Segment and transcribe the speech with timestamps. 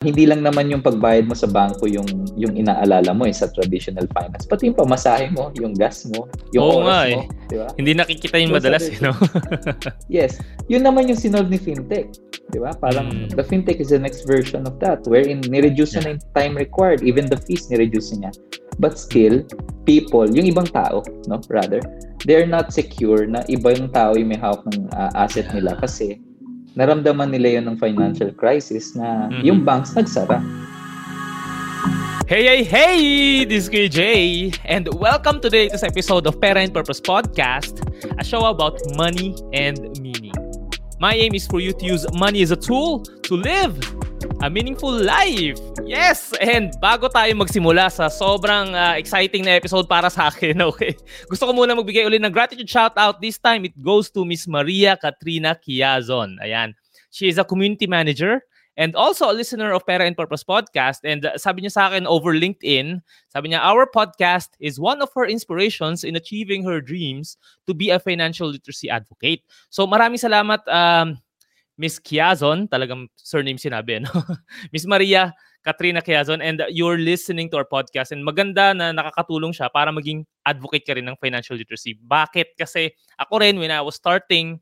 [0.00, 4.08] hindi lang naman yung pagbayad mo sa bangko yung yung inaalala mo eh, sa traditional
[4.16, 4.48] finance.
[4.48, 6.24] Pati yung pamasahe mo, yung gas mo,
[6.56, 7.04] yung Oo oras nga mo.
[7.04, 7.24] eh.
[7.44, 7.68] Di ba?
[7.76, 9.12] Hindi nakikita yung Those madalas, you know?
[10.08, 10.40] Yes.
[10.72, 12.16] Yun naman yung sinolve ni FinTech.
[12.48, 12.72] Di ba?
[12.72, 13.36] Parang Mm.
[13.36, 17.04] the FinTech is the next version of that wherein ni-reduce na yung time required.
[17.04, 18.32] Even the fees ni-reduce niya.
[18.80, 19.44] But still,
[19.84, 21.84] people, yung ibang tao, no, rather,
[22.24, 26.16] they're not secure na iba yung tao yung may hawak ng uh, asset nila kasi
[26.74, 29.42] naramdaman nila yun ng financial crisis na Mhm.
[29.42, 30.38] yung banks nagsara.
[32.30, 33.00] Hey, hey, hey!
[33.44, 37.82] This is Jay, and welcome today to this episode of and Purpose Podcast,
[38.18, 40.09] a show about money and meaning.
[41.00, 43.72] My aim is for you to use money as a tool to live
[44.44, 45.56] a meaningful life.
[45.88, 46.36] Yes!
[46.44, 50.92] And bago tayo magsimula sa sobrang uh, exciting na episode para sa akin, okay?
[51.24, 53.16] Gusto ko muna magbigay ulit ng gratitude shout out.
[53.16, 56.36] This time, it goes to Miss Maria Katrina Kiazon.
[56.44, 56.76] Ayan.
[57.08, 58.44] She is a community manager
[58.80, 61.04] and also a listener of Pera and Purpose podcast.
[61.04, 65.12] And uh, sabi niya sa akin over LinkedIn, sabi niya, our podcast is one of
[65.12, 67.36] her inspirations in achieving her dreams
[67.68, 69.44] to be a financial literacy advocate.
[69.68, 71.20] So maraming salamat, um,
[71.76, 74.12] Miss Kiazon, talagang surname sinabi, no?
[74.72, 78.16] Miss Maria Katrina Kiazon, and you're listening to our podcast.
[78.16, 82.00] And maganda na nakakatulong siya para maging advocate ka rin ng financial literacy.
[82.00, 82.56] Bakit?
[82.56, 84.56] Kasi ako rin, when I was starting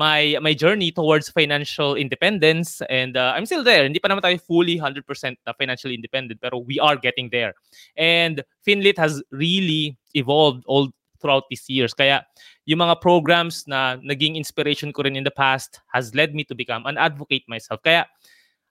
[0.00, 3.84] my my journey towards financial independence and uh, I'm still there.
[3.84, 5.04] Hindi pa naman tayo fully 100%
[5.44, 7.52] na financially independent pero we are getting there.
[8.00, 10.88] And Finlit has really evolved all
[11.20, 11.92] throughout these years.
[11.92, 12.24] Kaya
[12.64, 16.56] yung mga programs na naging inspiration ko rin in the past has led me to
[16.56, 17.84] become an advocate myself.
[17.84, 18.08] Kaya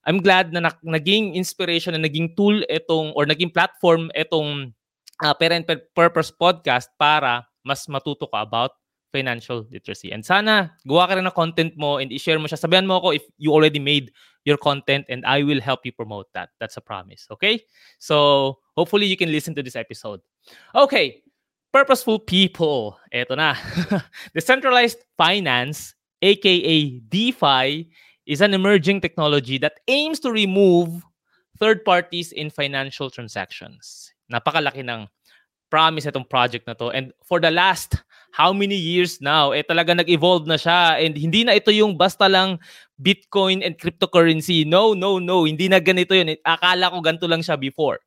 [0.09, 4.73] I'm glad na nak- naging inspiration na naging tool itong or naging platform itong
[5.21, 8.78] uh, Parent Purpose podcast para mas matuto ka about
[9.11, 10.11] financial literacy.
[10.11, 12.61] And sana gawa ka rin ng content mo and i-share mo siya.
[12.61, 14.11] Sabihan mo ako if you already made
[14.45, 16.49] your content and I will help you promote that.
[16.59, 17.27] That's a promise.
[17.31, 17.61] Okay?
[17.99, 20.21] So, hopefully you can listen to this episode.
[20.73, 21.21] Okay.
[21.71, 22.97] Purposeful people.
[23.13, 23.53] Eto na.
[24.33, 27.89] Decentralized finance, aka DeFi,
[28.25, 31.01] is an emerging technology that aims to remove
[31.59, 34.13] third parties in financial transactions.
[34.31, 35.09] Napakalaki ng
[35.69, 36.89] promise itong project na to.
[36.89, 41.01] And for the last how many years now, eh talaga nag-evolve na siya.
[41.01, 42.61] And hindi na ito yung basta lang
[42.99, 44.67] Bitcoin and cryptocurrency.
[44.67, 45.47] No, no, no.
[45.47, 46.35] Hindi na ganito yun.
[46.43, 47.99] Akala ko ganito lang siya before.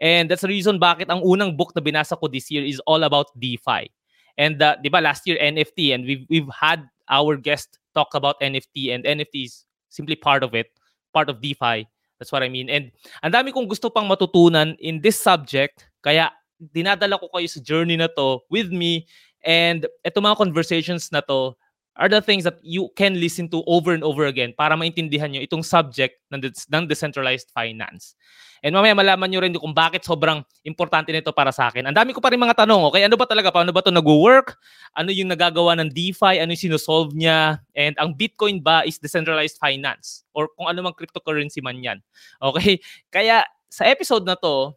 [0.00, 3.02] And that's the reason bakit ang unang book na binasa ko this year is all
[3.04, 3.90] about DeFi.
[4.34, 8.40] And uh, di ba last year NFT and we've, we've had our guest talk about
[8.42, 10.66] NFT and NFT is simply part of it,
[11.14, 11.86] part of DeFi.
[12.18, 12.70] That's what I mean.
[12.70, 12.90] And
[13.22, 15.86] ang dami kong gusto pang matutunan in this subject.
[16.02, 19.06] Kaya dinadala ko kayo sa journey na to with me
[19.44, 21.54] and eto mga conversations na to
[21.94, 25.38] are the things that you can listen to over and over again para maintindihan nyo
[25.46, 28.18] itong subject ng, des- ng decentralized finance.
[28.64, 31.86] And mamaya malaman nyo rin kung bakit sobrang importante nito para sa akin.
[31.86, 33.04] Ang dami ko pa rin mga tanong, okay?
[33.06, 33.52] Ano ba talaga?
[33.52, 34.58] Paano ba ito nag-work?
[34.96, 36.40] Ano yung nagagawa ng DeFi?
[36.40, 37.60] Ano yung sinusolve niya?
[37.76, 40.26] And ang Bitcoin ba is decentralized finance?
[40.34, 41.98] Or kung ano mang cryptocurrency man yan.
[42.42, 42.80] Okay?
[43.14, 44.74] Kaya sa episode na to,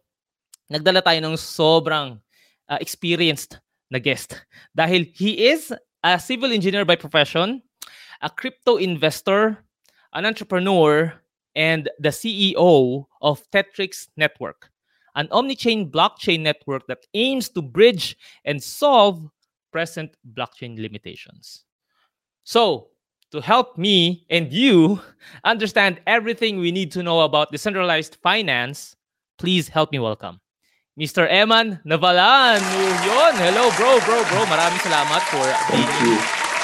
[0.70, 2.20] nagdala tayo ng sobrang
[2.68, 3.58] uh, experienced
[3.92, 4.46] na guest.
[4.78, 7.62] Dahil he is a civil engineer by profession,
[8.22, 9.64] a crypto investor,
[10.14, 11.14] an entrepreneur,
[11.56, 14.70] and the CEO of Tetrix Network,
[15.16, 18.16] an omni-chain blockchain network that aims to bridge
[18.46, 19.28] and solve
[19.72, 21.66] present blockchain limitations.
[22.44, 22.90] So,
[23.32, 25.02] to help me and you
[25.44, 28.96] understand everything we need to know about decentralized finance,
[29.38, 30.40] please help me welcome
[30.98, 31.30] Mr.
[31.30, 32.58] Eman Navalan.
[33.06, 33.34] Yun.
[33.38, 34.42] Hello, bro, bro, bro.
[34.50, 36.18] Maraming salamat for being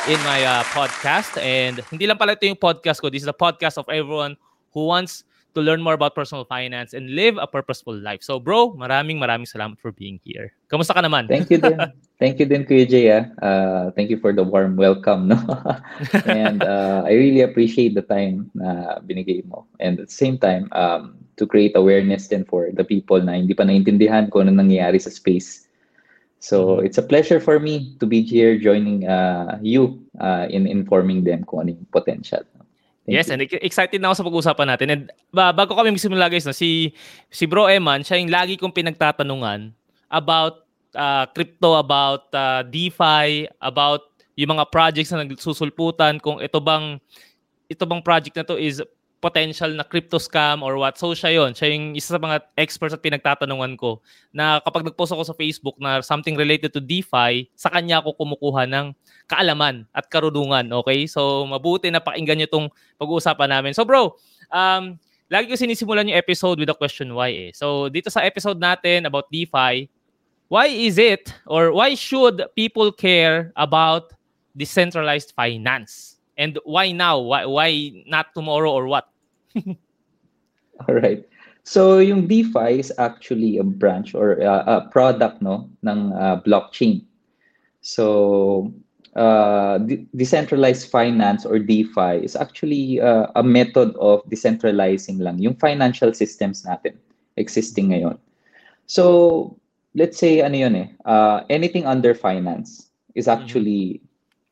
[0.09, 1.38] in my uh, podcast.
[1.38, 3.13] And hindi lang pala ito yung podcast ko.
[3.13, 4.33] This is a podcast of everyone
[4.73, 5.22] who wants
[5.53, 8.25] to learn more about personal finance and live a purposeful life.
[8.25, 10.49] So, bro, maraming maraming salamat for being here.
[10.66, 11.29] Kamusta ka naman?
[11.29, 11.77] Thank you din.
[12.22, 13.13] Thank you din, Kuya Jay.
[13.13, 13.29] ah.
[13.38, 15.27] Uh, thank you for the warm welcome.
[15.27, 15.38] No?
[16.25, 19.67] and uh, I really appreciate the time na binigay mo.
[19.77, 23.53] And at the same time, um, to create awareness din for the people na hindi
[23.53, 25.66] pa naintindihan kung ano nangyayari sa space.
[26.43, 26.91] So Mhm.
[26.91, 31.47] it's a pleasure for me to be here joining uh, you uh, in informing them
[31.47, 32.43] kung ano yung potential.
[33.03, 33.35] Thank yes, you.
[33.35, 34.87] and ex- excited na ako sa pag-uusapan natin.
[34.91, 36.96] And ba, bago kami magsimula guys, no, si
[37.28, 39.75] si Bro Eman, siya yung lagi kong pinagtatanungan
[40.08, 40.63] about
[40.96, 44.08] uh, crypto, about uh, DeFi, about
[44.40, 46.99] yung mga projects na nagsusulputan, kung ito bang
[47.67, 48.79] ito bang project na to is
[49.23, 50.99] potential na crypto scam or what.
[50.99, 54.03] So siya yon Siya yung isa sa mga experts at pinagtatanungan ko
[54.35, 58.67] na kapag nagpost ako sa Facebook na something related to DeFi, sa kanya ako kumukuha
[58.67, 58.91] ng
[59.31, 60.67] kaalaman at karunungan.
[60.84, 61.08] Okay?
[61.08, 62.67] So mabuti na pakinggan nyo itong
[62.99, 63.72] pag-uusapan namin.
[63.72, 64.20] So bro,
[64.52, 64.99] um,
[65.31, 67.52] lagi ko sinisimulan yung episode with a question why eh.
[67.58, 69.90] So, dito sa episode natin about DeFi,
[70.46, 74.14] why is it or why should people care about
[74.53, 76.22] decentralized finance?
[76.37, 77.17] And why now?
[77.22, 77.70] Why, why
[78.05, 79.09] not tomorrow or what?
[80.88, 81.26] All right.
[81.64, 87.05] So yung DeFi is actually a branch or uh, a product no ng uh, blockchain.
[87.79, 88.73] So
[89.16, 95.56] uh, de- decentralized finance or DeFi is actually uh, a method of decentralizing lang yung
[95.56, 96.99] financial systems natin
[97.38, 98.17] existing ngayon.
[98.88, 99.56] So
[99.96, 104.02] let's say ano yun eh, uh, anything under finance is actually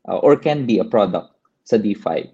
[0.07, 1.35] uh, or can be a product
[1.67, 2.31] sa DeFi.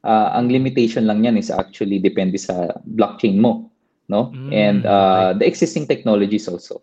[0.00, 3.70] Uh, ang limitation lang yan is actually depende sa blockchain mo
[4.10, 4.34] no?
[4.34, 6.82] Mm, and uh, the existing technologies also.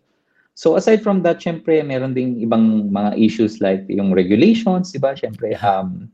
[0.55, 5.13] So aside from that, syempre meron ding ibang mga issues like yung regulations, 'di ba?
[5.13, 6.09] Syempre um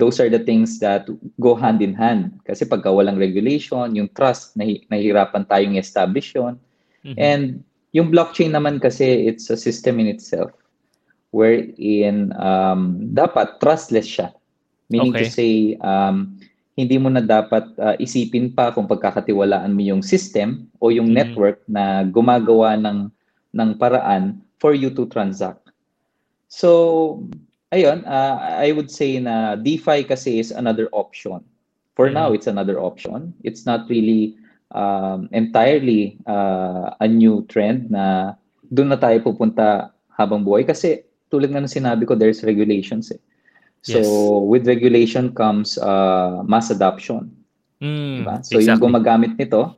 [0.00, 1.04] those are the things that
[1.36, 6.56] go hand in hand kasi pagka walang regulation, yung trust na nahihirapan tayong establish yun.
[7.04, 7.18] Mm-hmm.
[7.20, 7.44] And
[7.92, 10.54] yung blockchain naman kasi it's a system in itself
[11.36, 14.32] wherein um, dapat trustless siya.
[14.92, 15.24] Meaning okay.
[15.24, 16.36] to say um,
[16.76, 21.20] hindi mo na dapat uh, isipin pa kung pagkakatiwalaan mo yung system o yung mm-hmm.
[21.20, 23.08] network na gumagawa ng
[23.52, 25.60] ng paraan for you to transact.
[26.48, 27.24] So,
[27.72, 31.44] ayun, uh, I would say na DeFi kasi is another option.
[31.96, 32.16] For mm-hmm.
[32.16, 33.36] now, it's another option.
[33.44, 34.36] It's not really
[34.72, 38.36] um, entirely uh, a new trend na
[38.72, 43.20] doon na tayo pupunta habang buhay kasi tulad nga ng sinabi ko, there's regulations eh.
[43.82, 44.06] So yes.
[44.46, 47.34] with regulation comes uh, mass adoption.
[47.82, 48.36] Mm, diba?
[48.46, 48.70] So exactly.
[48.70, 49.74] yung gumagamit nito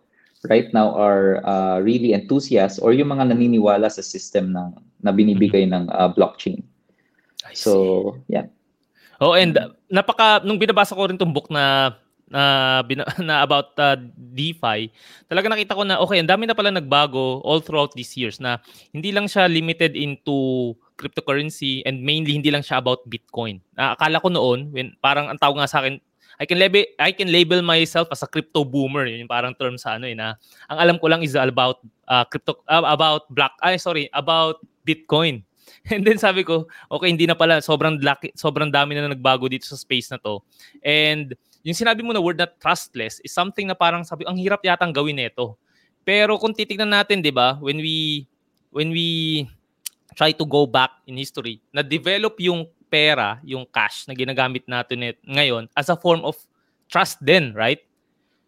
[0.48, 4.68] right now are uh, really enthusiasts or yung mga naniniwala sa system na,
[5.00, 5.88] na binibigay mm-hmm.
[5.88, 6.60] ng uh, blockchain.
[7.48, 7.72] I so,
[8.28, 8.36] see.
[8.36, 8.46] yeah.
[9.24, 11.96] Oh, and uh, napaka nung binabasa ko rin tong book na
[12.28, 12.82] na,
[13.28, 14.90] na about uh, DeFi,
[15.28, 18.58] talaga nakita ko na okay, ang dami na pala nagbago all throughout these years na
[18.92, 23.58] hindi lang siya limited into cryptocurrency and mainly hindi lang siya about Bitcoin.
[23.74, 25.98] Uh, akala ko noon when parang ang tawag nga sa akin
[26.34, 29.78] I can label I can label myself as a crypto boomer yun yung parang term
[29.78, 30.34] sa ano eh na
[30.66, 31.78] ang alam ko lang is about
[32.10, 35.42] uh, crypto uh, about black ay sorry about Bitcoin.
[35.92, 39.64] And then sabi ko, okay, hindi na pala sobrang laki, sobrang dami na nagbago dito
[39.64, 40.40] sa space na to.
[40.84, 41.32] And
[41.64, 44.92] yung sinabi mo na word na trustless is something na parang sabi, ang hirap yatang
[44.92, 45.56] gawin nito.
[46.04, 48.28] Pero kung titignan natin, 'di ba, when we
[48.68, 49.48] when we
[50.14, 55.14] try to go back in history, na develop yung pera, yung cash na ginagamit natin
[55.26, 56.38] ngayon as a form of
[56.86, 57.82] trust din, right?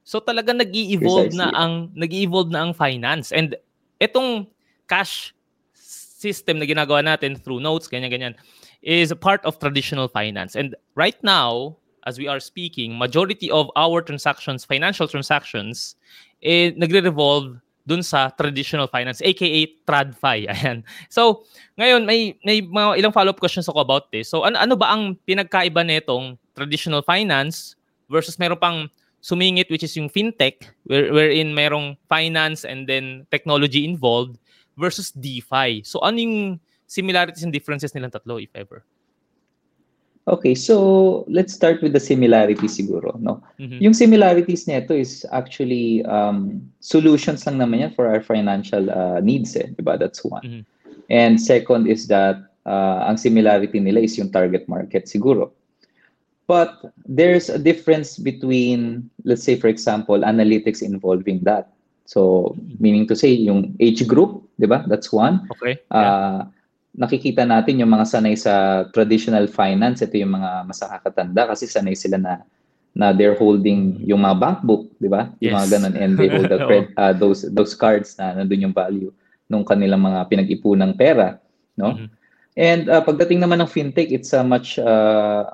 [0.07, 3.35] So talaga nag-evolve na ang nag-evolve na ang finance.
[3.35, 3.59] And
[3.99, 4.47] itong
[4.87, 5.35] cash
[5.75, 8.39] system na ginagawa natin through notes, ganyan-ganyan,
[8.87, 10.55] is a part of traditional finance.
[10.55, 11.75] And right now,
[12.07, 15.99] as we are speaking, majority of our transactions, financial transactions,
[16.39, 20.39] eh, nagre-revolve dun sa traditional finance, aka TradFi.
[20.53, 20.83] Ayan.
[21.07, 21.47] So,
[21.79, 24.27] ngayon, may, may mga ilang follow-up questions ako about this.
[24.27, 27.79] So, ano, ano ba ang pinagkaiba nitong traditional finance
[28.11, 28.79] versus meron pang
[29.23, 34.35] sumingit which is yung fintech where, wherein merong finance and then technology involved
[34.75, 35.87] versus DeFi.
[35.87, 36.37] So, ano yung
[36.91, 38.83] similarities and differences nilang tatlo, if ever?
[40.27, 43.43] Okay, so let's start with the similarities siguro, no?
[43.61, 43.79] Mm-hmm.
[43.79, 49.55] Yung similarities nito is actually um, solutions lang naman yan for our financial uh, needs,
[49.55, 49.95] eh, diba?
[49.95, 50.43] That's one.
[50.43, 50.63] Mm-hmm.
[51.11, 55.55] And second is that uh, ang similarity nila is yung target market siguro.
[56.51, 56.75] But
[57.07, 61.71] there's a difference between, let's say for example, analytics involving that.
[62.07, 64.83] So, meaning to say, yung age group, di ba?
[64.87, 65.47] That's one.
[65.55, 65.79] Okay.
[65.95, 66.56] Uh, yeah
[66.97, 71.93] nakikita natin yung mga sanay sa traditional finance, ito yung mga mas nakakatanda kasi sanay
[71.93, 72.35] sila na
[72.97, 75.29] na they're holding yung mga bank book, di ba?
[75.45, 75.59] Yung yes.
[75.61, 79.13] mga ganun and they hold the credit, uh, those those cards na nandun yung value
[79.53, 81.37] nung kanilang mga pinag-ipunang pera,
[81.77, 81.93] no?
[81.93, 82.09] Mm-hmm.
[82.57, 85.45] And uh, pagdating naman ng fintech, it's a much uh,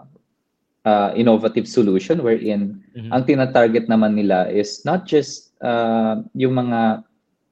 [0.87, 3.11] uh, innovative solution wherein mm-hmm.
[3.11, 7.03] ang tina-target naman nila is not just uh, yung mga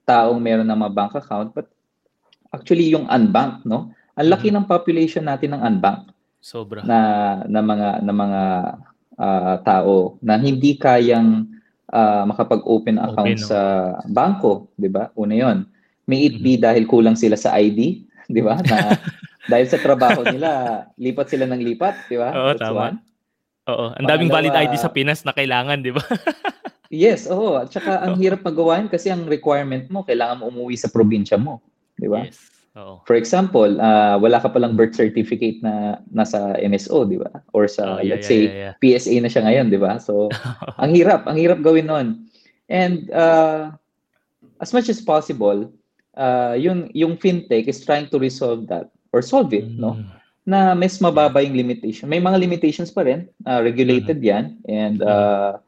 [0.07, 1.71] taong meron ng mga bank account but
[2.55, 3.91] actually yung unbanked, no?
[4.19, 4.67] Ang laki mm-hmm.
[4.67, 6.13] ng population natin ng unbanked.
[6.41, 6.85] Sobra.
[6.85, 6.99] Na
[7.47, 8.43] na mga na mga
[9.21, 11.47] uh, tao na hindi kayang
[11.93, 13.61] uh, makapag-open account Open, sa
[14.03, 14.11] no?
[14.11, 15.13] bangko, 'di ba?
[15.15, 15.59] Una 'yon.
[16.11, 16.65] May it be mm-hmm.
[16.67, 18.59] dahil kulang sila sa ID, 'di ba?
[18.67, 18.97] Na
[19.53, 22.31] dahil sa trabaho nila, lipat sila ng lipat, 'di ba?
[22.35, 22.81] Oo, That's tama.
[22.93, 22.97] One.
[23.71, 26.05] Oo, ang daming valid ID sa Pinas na kailangan, 'di ba?
[26.91, 27.61] yes, oo.
[27.61, 31.63] At saka ang hirap magawa kasi ang requirement mo, kailangan mo umuwi sa probinsya mo.
[32.01, 32.25] Di ba?
[32.25, 32.51] Yes.
[32.79, 33.03] Oo.
[33.03, 37.43] For example, uh, wala ka palang birth certificate na nasa NSO, di ba?
[37.51, 38.75] Or sa, oh, yeah, let's yeah, say, yeah, yeah.
[38.79, 39.99] PSA na siya ngayon, di ba?
[39.99, 40.31] So,
[40.83, 42.31] ang hirap, ang hirap gawin nun.
[42.71, 43.75] And uh,
[44.63, 45.67] as much as possible,
[46.15, 49.99] uh, yung, yung fintech is trying to resolve that or solve it, no?
[49.99, 50.07] Mm.
[50.47, 52.07] Na mas mababa yung limitation.
[52.07, 54.63] May mga limitations pa rin, uh, regulated yan.
[54.71, 55.59] And uh,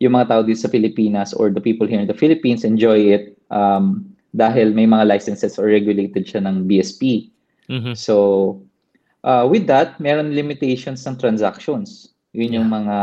[0.00, 3.36] yung mga tao dito sa Pilipinas or the people here in the Philippines enjoy it
[3.52, 7.32] um, dahil may mga licenses or regulated siya ng BSP.
[7.72, 7.96] Mhm.
[7.96, 8.60] So,
[9.24, 12.12] uh, with that, meron limitations ng transactions.
[12.36, 12.96] Yun yung mga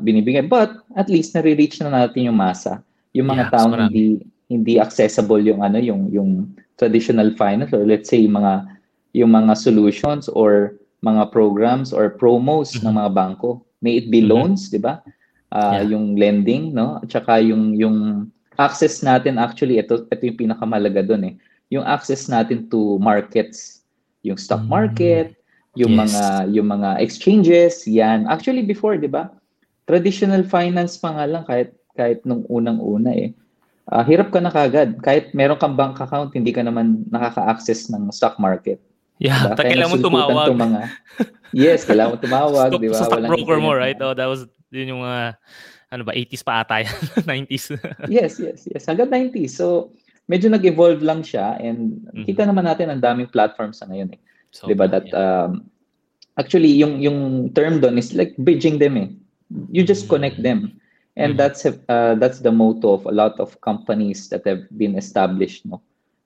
[0.00, 0.46] binibigay.
[0.46, 2.86] But, at least, nare-reach na natin yung masa.
[3.12, 3.90] Yung mga Yeah, taong marami.
[3.90, 4.04] hindi
[4.46, 6.46] hindi accessible yung ano yung yung
[6.78, 8.62] traditional finance or let's say yung mga
[9.10, 14.30] yung mga solutions or mga programs or promos ng mga bangko may it be Mhm.
[14.30, 15.02] loans di ba
[15.50, 15.98] Ah, Yeah.
[15.98, 21.32] yung lending no at saka yung yung access natin actually ito ito yung pinakamalaga doon
[21.32, 21.34] eh
[21.68, 23.82] yung access natin to markets
[24.22, 24.70] yung stock Mm.
[24.70, 25.26] market
[25.76, 26.00] yung Yes.
[26.08, 29.28] mga yung mga exchanges yan actually before di ba
[29.84, 33.30] traditional finance pa nga lang kahit kahit nung unang-una eh
[33.86, 38.10] Ah, hirap ka na kagad kahit meron kang bank account hindi ka naman nakaka-access ng
[38.10, 38.82] stock market
[39.22, 39.62] Yeah, diba?
[39.62, 40.48] kailangan mo tumawag.
[40.52, 40.80] mga
[41.54, 43.94] yes kailangan mo tumawag di ba stock broker mo, right?
[44.02, 44.42] Oh, that was
[44.74, 45.38] yun yung mga
[45.96, 46.92] ano ba, 80s pa ata yan,
[47.48, 47.72] 90s.
[48.06, 48.84] yes yes yes.
[48.84, 49.90] Hanggang 90 so
[50.28, 52.28] medyo nag-evolve lang siya and Mhm.
[52.28, 54.20] kita naman natin ang daming platforms na ngayon eh.
[54.52, 55.64] So, 'di ba that um,
[56.36, 59.08] actually yung yung term doon is like bridging them eh.
[59.72, 60.76] You just connect them.
[61.16, 61.38] And Mhm.
[61.40, 65.80] that's uh, that's the motto of a lot of companies that have been established no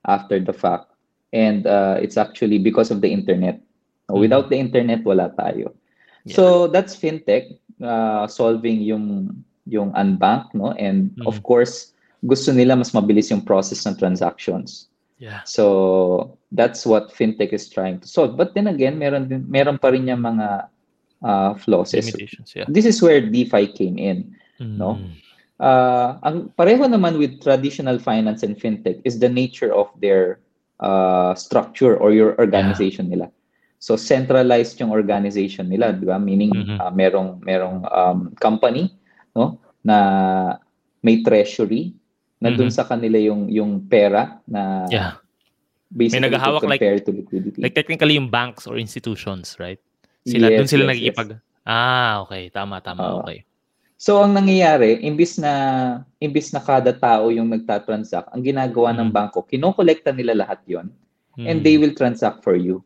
[0.05, 0.91] after the fact.
[1.31, 3.63] And uh, it's actually because of the internet.
[4.11, 4.19] Mhm.
[4.27, 5.71] without the internet wala tayo.
[6.27, 9.31] So that's fintech uh, solving yung
[9.69, 11.45] yung unbank no and of Mhm.
[11.45, 11.93] course
[12.25, 14.89] gusto nila mas mabilis yung process ng transactions
[15.21, 15.45] yeah.
[15.45, 18.41] So that's what fintech is trying to solve.
[18.41, 20.67] But then again, meron din meron pa rin yung mga
[21.21, 21.93] uh, flaws.
[21.93, 22.65] Limitations, yeah.
[22.67, 24.33] This is where DeFi came in.
[24.57, 24.97] No?
[24.97, 25.13] Mm.
[25.61, 30.41] Uh, ang pareho naman with traditional finance and fintech is the nature of their
[30.81, 33.29] uh, structure or your organization nila.
[33.77, 36.17] So centralized yung organization nila, di ba?
[36.17, 36.77] Meaning Mhm.
[36.81, 38.89] uh, merong merong um, company,
[39.35, 39.97] no, na
[41.01, 41.95] may treasury
[42.41, 42.77] na dun Mhm.
[42.77, 45.13] sa kanila yung yung pera na Yeah.
[45.91, 47.59] basically May naghahawak like- to liquidity.
[47.61, 49.81] Like technically yung banks or institutions, right?
[50.23, 51.29] Sila, Yes, dun sila yes, nagkikipag...
[51.67, 52.49] Ah, okay.
[52.49, 53.01] Tama, tama.
[53.01, 53.17] Oo.
[53.25, 53.45] okay.
[54.01, 55.53] So ang nangyayari, imbis na
[56.21, 59.17] imbis na kada tao yung nagtatransact, ang ginagawa ng Mhm.
[59.17, 60.89] bangko, kinokolekta nila lahat 'yon
[61.37, 61.65] and Mm.
[61.65, 62.81] they will transact for you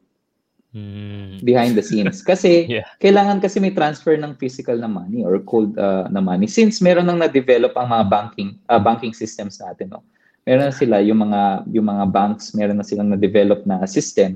[0.74, 1.38] Mm.
[1.46, 2.18] behind the scenes.
[2.18, 2.82] Kasi Yeah.
[2.98, 6.50] kailangan kasi may transfer ng physical na money or cold uh, na money.
[6.50, 10.02] Since meron nang na-develop ang mga banking uh, banking systems natin, no.
[10.42, 14.34] Meron na sila yung mga yung mga banks, meron na silang na-develop na system.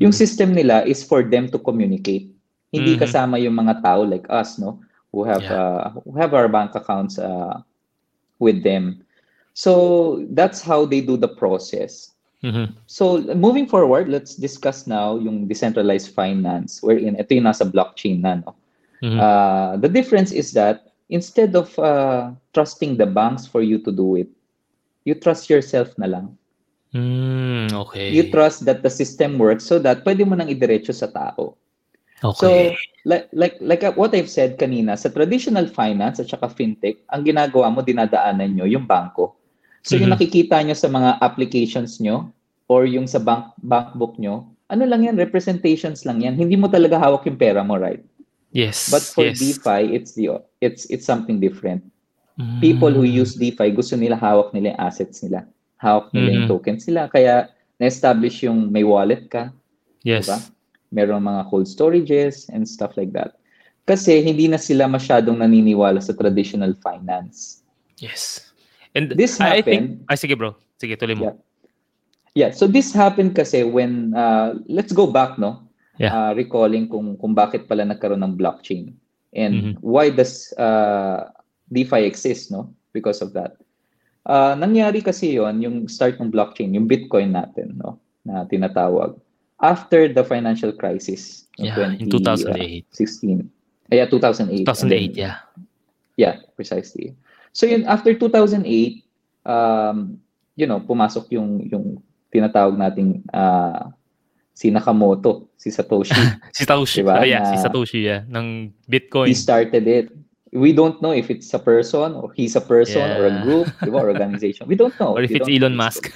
[0.00, 0.20] Yung Mhm.
[0.24, 2.32] system nila is for them to communicate.
[2.72, 3.00] Hindi Mhm.
[3.04, 4.80] kasama yung mga tao like us, no,
[5.12, 5.60] who have Yeah.
[5.60, 7.60] uh, who have our bank accounts uh,
[8.40, 9.04] with them.
[9.52, 12.15] So that's how they do the process.
[12.44, 12.76] Mhm.
[12.84, 18.44] So moving forward, let's discuss now yung decentralized finance wherein ito yung nasa blockchain na
[18.44, 18.52] no.
[19.00, 19.18] Mhm.
[19.20, 24.16] Uh, the difference is that instead of uh, trusting the banks for you to do
[24.16, 24.28] it,
[25.04, 26.26] you trust yourself na lang.
[26.96, 28.08] Mm, okay.
[28.08, 31.56] You trust that the system works so that pwede mo nang idiretso sa tao.
[32.32, 32.72] So okay.
[33.04, 37.68] like like like what I've said kanina sa traditional finance at saka fintech, ang ginagawa
[37.68, 39.36] mo dinadaanan nyo yung bangko.
[39.86, 40.18] So yung Mhm.
[40.18, 42.26] nakikita nyo sa mga applications nyo
[42.66, 46.34] or yung sa bank bank book nyo, ano lang yan, representations lang yan.
[46.34, 48.02] Hindi mo talaga hawak yung pera mo, right?
[48.50, 48.88] yes.
[48.90, 49.38] But for yes.
[49.38, 51.86] DeFi, it's the it's it's something different.
[52.58, 53.20] People who Mm.
[53.22, 55.44] use DeFi gusto nila hawak nila yung assets nila.
[55.78, 56.52] Hawak nila yung Mhm.
[56.52, 57.08] tokens nila.
[57.08, 59.52] Kaya na-establish yung may wallet ka,
[60.02, 60.24] Yes.
[60.26, 60.38] diba?
[60.90, 63.36] Meron mga cold storages and stuff like that.
[63.84, 67.60] Kasi hindi na sila masyadong naniniwala sa traditional finance.
[68.00, 68.45] Yes.
[68.96, 70.56] And This I, I think happened- ay sige bro.
[70.80, 71.24] Sige tuloy mo.
[71.28, 71.36] Yeah.
[72.36, 75.64] Yeah, so this happened kasi when uh, let's go back no.
[75.96, 76.12] Yeah.
[76.12, 78.92] Uh, recalling kung kung bakit pala nagkaroon ng blockchain
[79.32, 79.72] and Mhm.
[79.80, 81.32] why does uh,
[81.68, 83.56] DeFi exist no because of that.
[84.28, 87.96] Uh, nangyari kasi yon yung start ng blockchain, yung Bitcoin natin no
[88.28, 89.16] na tinatawag
[89.56, 92.84] after the financial crisis Yeah, in 20, 2008.
[92.84, 93.48] uh, 16.
[93.88, 94.68] Uh, yeah, 2008.
[94.68, 95.36] 2008, And then- yeah.
[96.16, 97.16] Yeah, precisely.
[97.56, 98.68] So yun after 2008,
[99.48, 100.20] um,
[100.60, 103.88] you know, pumasok yung yung tinatawag nating uh,
[104.52, 106.12] si Nakamoto, si Satoshi.
[106.52, 107.00] Si Satoshi.
[107.00, 107.16] Diba?
[107.16, 108.28] Oh, yeah, si Na- Satoshi, yeah.
[108.28, 109.32] Ng Bitcoin.
[109.32, 110.12] he started it.
[110.52, 113.40] We don't know if it's a person or he's a person or a Yeah.
[113.44, 114.68] group, di ba, or organization.
[114.68, 115.16] We don't know.
[115.16, 115.76] Or if We it's Elon.
[115.76, 116.12] Musk.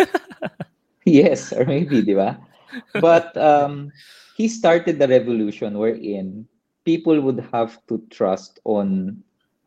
[1.08, 2.36] yes, or maybe, di ba?
[3.00, 3.92] But um,
[4.36, 6.44] he started the revolution wherein
[6.84, 9.20] people would have to trust on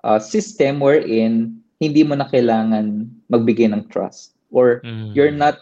[0.06, 5.16] a system wherein hindi mo na kailangan magbigay ng trust or Mm.
[5.18, 5.58] you're not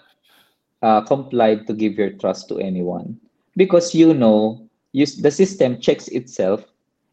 [0.84, 3.16] uh, complied to give your trust to anyone
[3.56, 4.60] because you know
[4.92, 6.66] you, the system checks itself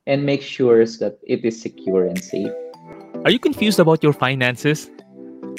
[0.09, 2.51] and makes sure that it is secure and safe.
[3.23, 4.91] Are you confused about your finances?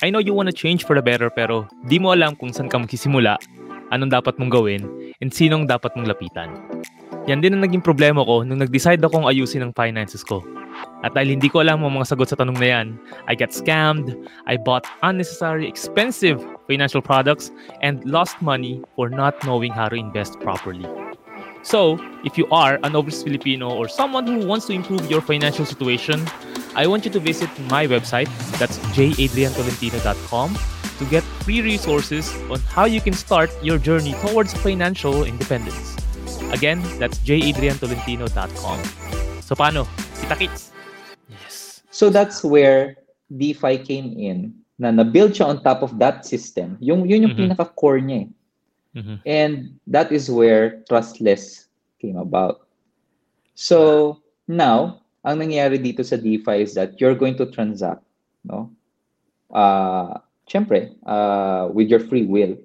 [0.02, 2.80] I know you wanna change for the better pero di mo alam kung saan ka
[2.80, 3.36] magsisimula,
[3.92, 4.84] anong dapat mong gawin,
[5.20, 6.50] and sinong dapat mong lapitan.
[7.28, 10.42] Yan din ang naging problema ko nung nag-decide akong ayusin ang finances ko.
[11.04, 12.88] At dahil hindi ko alam ang mga sagot sa tanong na yan,
[13.32, 14.16] I got scammed,
[14.48, 20.40] I bought unnecessary expensive financial products, and lost money for not knowing how to invest
[20.44, 20.86] properly.
[21.62, 25.66] So, if you are an overseas Filipino or someone who wants to improve your financial
[25.66, 26.24] situation,
[26.76, 30.58] I want you to visit my website, that's jadriantolentino.com,
[31.00, 35.96] to get free resources on how you can start your journey towards financial independence.
[36.52, 38.80] Again, that's jadriantolentino.com.
[39.44, 39.88] So paano?
[40.22, 40.69] Kita-kits!
[42.00, 42.96] So that's where
[43.28, 46.80] DeFi came in na na-build siya on top of that system.
[46.80, 47.52] Yung, yun yung Mhm.
[47.52, 48.30] pinaka-core niya eh.
[48.96, 49.16] Mhm.
[49.28, 49.54] And
[49.84, 51.68] that is where trustless
[52.00, 52.64] came about.
[53.52, 58.08] So now, ang nangyayari dito sa DeFi is that you're going to transact,
[58.48, 58.72] no?
[59.52, 62.56] Uh, syempre, uh, with your free will.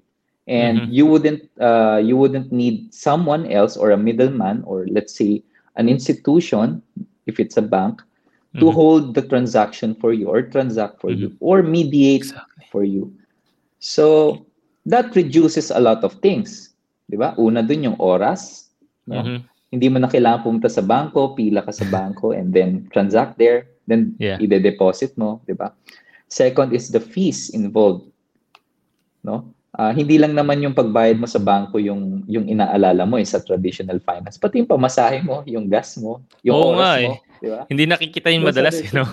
[0.47, 0.95] And Mhm.
[0.95, 5.43] you wouldn't uh, you wouldn't need someone else or a middleman or let's say
[5.75, 6.85] an institution
[7.27, 8.05] if it's a bank
[8.55, 8.75] to Mhm.
[8.75, 12.67] hold the transaction for you or transact for you or mediate Exactly.
[12.71, 13.11] for you.
[13.79, 14.39] So
[14.87, 16.71] that reduces a lot of things.
[17.11, 17.35] 'Di ba?
[17.37, 18.71] Una dun yung oras,
[19.05, 19.21] no?
[19.21, 19.39] Mhm.
[19.75, 23.67] Hindi mo na kailangan pumunta sa bangko, pila ka sa bangko and then transact there,
[23.91, 24.39] then Yeah.
[24.39, 25.75] ide-deposit mo, 'di ba?
[26.31, 28.07] Second is the fees involved.
[29.23, 29.51] No?
[29.75, 33.43] Ah, hindi lang naman yung pagbayad mo sa bangko yung yung inaalala mo eh, sa
[33.43, 37.07] traditional finance, pati yung pamasahe mo, yung gas mo, yung Oo nga oras eh.
[37.11, 37.13] mo,
[37.45, 37.63] 'di ba?
[37.69, 39.05] Hindi nakikita yun Those madalas, you know?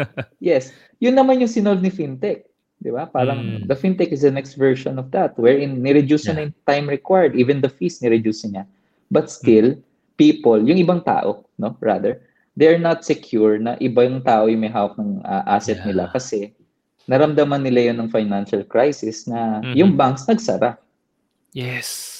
[0.40, 0.72] Yes.
[1.04, 2.48] Yun naman yung sinolve ni FinTech.
[2.80, 3.04] Di ba?
[3.04, 3.68] Parang Mm.
[3.68, 6.36] the FinTech is the next version of that wherein nireduce Yeah.
[6.36, 7.36] na yung time required.
[7.36, 8.64] Even the fees nireduce niya.
[9.12, 9.76] But still,
[10.16, 12.24] people, yung ibang tao, no, rather,
[12.56, 15.92] they're not secure na iba yung tao yung may hawak ng uh, asset Yeah.
[15.92, 16.56] nila kasi
[17.04, 19.74] naramdaman nila yun ng financial crisis na Mhm.
[19.76, 20.80] yung banks nagsara.
[21.52, 22.10] Yes.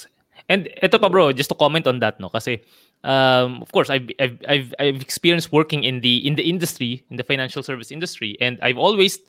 [0.44, 2.60] And ito pa bro, just to comment on that no kasi
[3.04, 7.16] um of course I've I've I've, I've experienced working in the in the industry, in
[7.16, 9.20] the financial service industry and I've always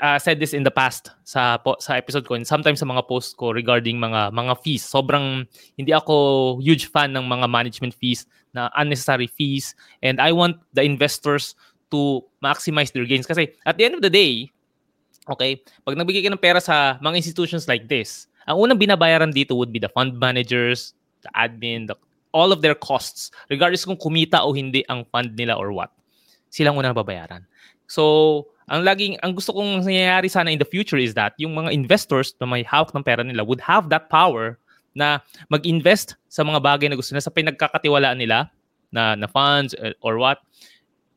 [0.00, 3.36] uh, said this in the past sa sa episode ko and sometimes sa mga post
[3.36, 4.82] ko regarding mga mga fees.
[4.82, 5.44] Sobrang
[5.76, 8.24] hindi ako huge fan ng mga management fees
[8.56, 11.54] na unnecessary fees and I want the investors
[11.92, 14.50] to maximize their gains kasi at the end of the day
[15.26, 15.58] Okay?
[15.82, 19.74] Pag nagbigay ka ng pera sa mga institutions like this, ang unang binabayaran dito would
[19.74, 20.94] be the fund managers,
[21.26, 21.98] the admin, the,
[22.36, 25.88] all of their costs, regardless kung kumita o hindi ang fund nila or what.
[26.52, 27.48] Silang unang babayaran.
[27.88, 31.72] So, ang laging ang gusto kong nangyayari sana in the future is that yung mga
[31.72, 34.60] investors na may hawak ng pera nila would have that power
[34.92, 38.52] na mag-invest sa mga bagay na gusto nila sa pinagkakatiwalaan nila
[38.92, 40.44] na na funds uh, or what.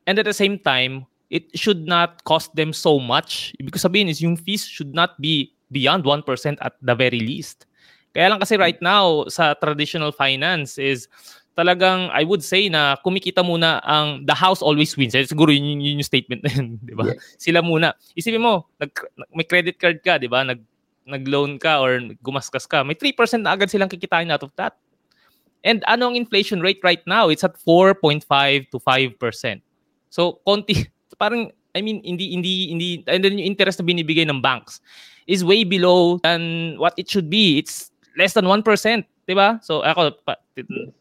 [0.07, 3.53] And at the same time, it should not cost them so much.
[3.61, 6.25] Ibig sabihin is yung fees should not be beyond 1%
[6.61, 7.68] at the very least.
[8.13, 11.05] Kaya lang kasi right now sa traditional finance is
[11.59, 15.11] talagang I would say na kumikita muna ang the house always wins.
[15.11, 17.11] Eh, siguro yun, yun, yun yung statement na yun, di ba?
[17.35, 17.91] Sila muna.
[18.15, 18.95] Isipin mo, nag,
[19.35, 20.47] may credit card ka, di ba?
[20.47, 20.63] Nag,
[21.03, 22.85] nag-loan ka or gumaskas ka.
[22.85, 24.79] May 3% na agad silang kikitain out of that.
[25.67, 27.27] And ano ang inflation rate right now?
[27.27, 28.23] It's at 4.5
[28.71, 29.61] to 5%.
[30.07, 30.87] So, konti,
[31.21, 34.79] parang, I mean, hindi, hindi, hindi, and then yung interest na binibigay ng banks
[35.27, 37.59] is way below than what it should be.
[37.59, 38.67] It's less than 1%,
[39.23, 39.55] di ba?
[39.63, 40.35] So, ako, pa,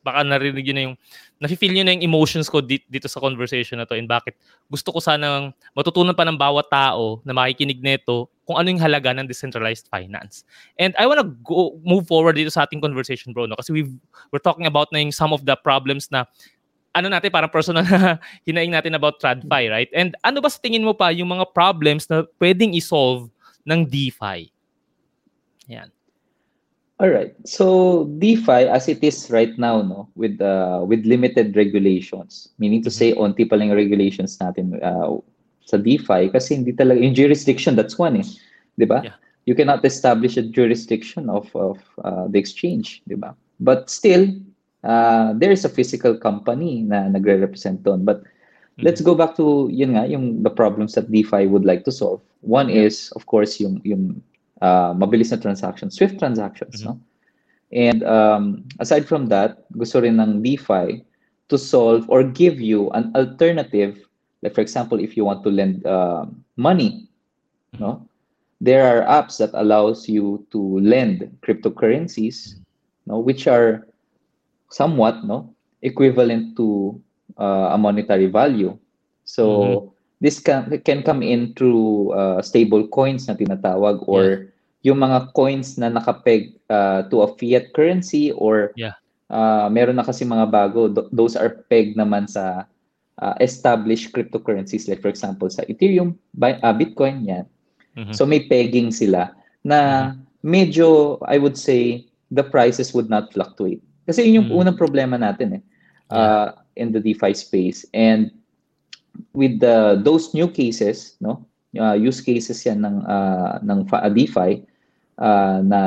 [0.07, 0.96] baka narinig yun na yung,
[1.42, 4.38] nafe-feel nyo na yung emotions ko dito, sa conversation na to and bakit
[4.70, 9.11] gusto ko sanang matutunan pa ng bawat tao na makikinig nito kung ano yung halaga
[9.11, 10.46] ng decentralized finance.
[10.78, 13.59] And I wanna go move forward dito sa ating conversation, bro, no?
[13.59, 13.92] Kasi we've,
[14.31, 16.22] we're talking about na yung some of the problems na
[16.96, 18.16] ano natin, parang personal na
[18.48, 19.90] hinaing natin about TradFi, right?
[19.92, 23.28] And ano ba sa tingin mo pa yung mga problems na pwedeng isolve
[23.66, 24.50] ng DeFi?
[25.68, 25.92] Yan.
[26.98, 27.30] All right.
[27.46, 32.90] So DeFi as it is right now no with uh, with limited regulations, meaning to
[32.90, 35.22] say onti pa lang regulations natin uh,
[35.62, 38.26] sa DeFi kasi hindi talaga yung jurisdiction that's one eh,
[38.82, 39.06] 'di ba?
[39.06, 39.14] Yeah.
[39.46, 43.38] You cannot establish a jurisdiction of of uh, the exchange, 'di ba?
[43.62, 44.34] But still
[44.82, 48.02] uh, there is a physical company na nagre-represent doon.
[48.02, 48.26] But
[48.82, 52.22] let's go back to yun nga yung the problems that DeFi would like to solve.
[52.42, 52.90] One Yeah.
[52.90, 54.18] is of course yung yung
[54.60, 56.86] uh, mabilis na transactions, swift transactions, Mhm.
[56.86, 56.92] no?
[57.68, 61.04] And um, aside from that, gusto rin ng DeFi
[61.52, 64.08] to solve or give you an alternative
[64.42, 67.08] Like for example, if you want to lend uh, money,
[67.78, 68.06] no,
[68.60, 72.54] there are apps that allows you to lend cryptocurrencies,
[73.06, 73.86] no, which are
[74.70, 77.00] somewhat no equivalent to
[77.38, 78.78] uh, a monetary value.
[79.24, 79.86] So mm-hmm.
[80.20, 84.22] This can can come in through uh, stable coins na tinatawag or
[84.83, 84.92] yeah.
[84.92, 88.94] yung mga coins na nakapeg uh, to a fiat currency or yeah.
[89.31, 92.66] uh, meron na kasi mga bago those are pegged naman sa
[93.22, 97.46] uh, established cryptocurrencies like for example sa Ethereum, uh, Bitcoin yan.
[97.98, 98.14] Mm-hmm.
[98.14, 99.35] So may pegging sila
[99.66, 100.18] na mm-hmm.
[100.46, 103.83] medyo I would say the prices would not fluctuate.
[104.07, 104.61] Kasi yun yung mm-hmm.
[104.66, 105.62] unang problema natin eh
[106.11, 108.31] uh, in the DeFi space and
[109.35, 111.44] with the those new cases no
[111.76, 114.64] uh, use cases yan ng uh, ng DeFi
[115.20, 115.81] uh, na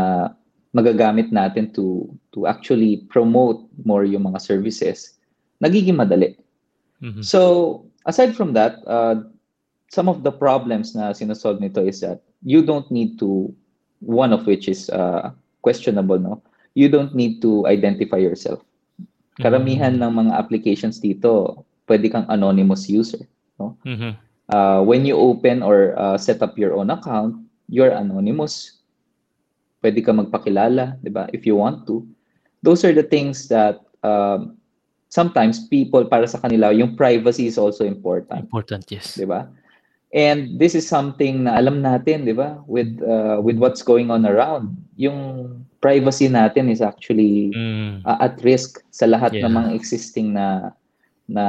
[0.72, 5.20] magagamit natin to to actually promote more yung mga services
[5.60, 6.38] nagiging madali
[7.04, 7.24] mm-hmm.
[7.24, 9.20] so aside from that uh,
[9.91, 13.52] some of the problems na sinosolve nito is that you don't need to
[14.00, 15.30] one of which is uh,
[15.62, 16.39] questionable no
[16.74, 18.63] you don't need to identify yourself
[19.44, 20.08] karamihan mm-hmm.
[20.08, 23.27] ng mga applications dito pwede kang anonymous user
[23.60, 24.15] no mm-hmm.
[24.56, 27.36] uh, when you open or uh, set up your own account
[27.67, 28.80] you're anonymous
[29.84, 32.08] pwede ka magpakilala di ba if you want to
[32.63, 34.56] those are the things that um,
[35.12, 39.51] sometimes people para sa kanila yung privacy is also important important yes di ba
[40.12, 42.60] And this is something na alam natin, di ba?
[42.67, 45.47] With uh, with what's going on around, yung
[45.80, 48.04] privacy natin is actually mm.
[48.04, 49.47] uh, at risk sa lahat yeah.
[49.47, 50.75] ng mga existing na
[51.32, 51.46] na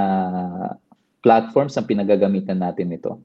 [1.26, 3.18] platforms na pinagagamitan natin nito.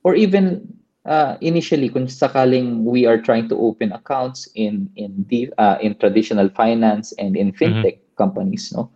[0.00, 0.64] Or even
[1.04, 5.92] uh, initially kung sakaling we are trying to open accounts in in the uh, in
[6.00, 8.16] traditional finance and in fintech mm-hmm.
[8.16, 8.88] companies, no?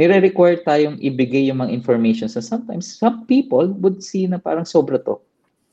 [0.00, 2.24] nire-require tayong ibigay yung mga information.
[2.24, 5.20] So sometimes, some people would see na parang sobra to.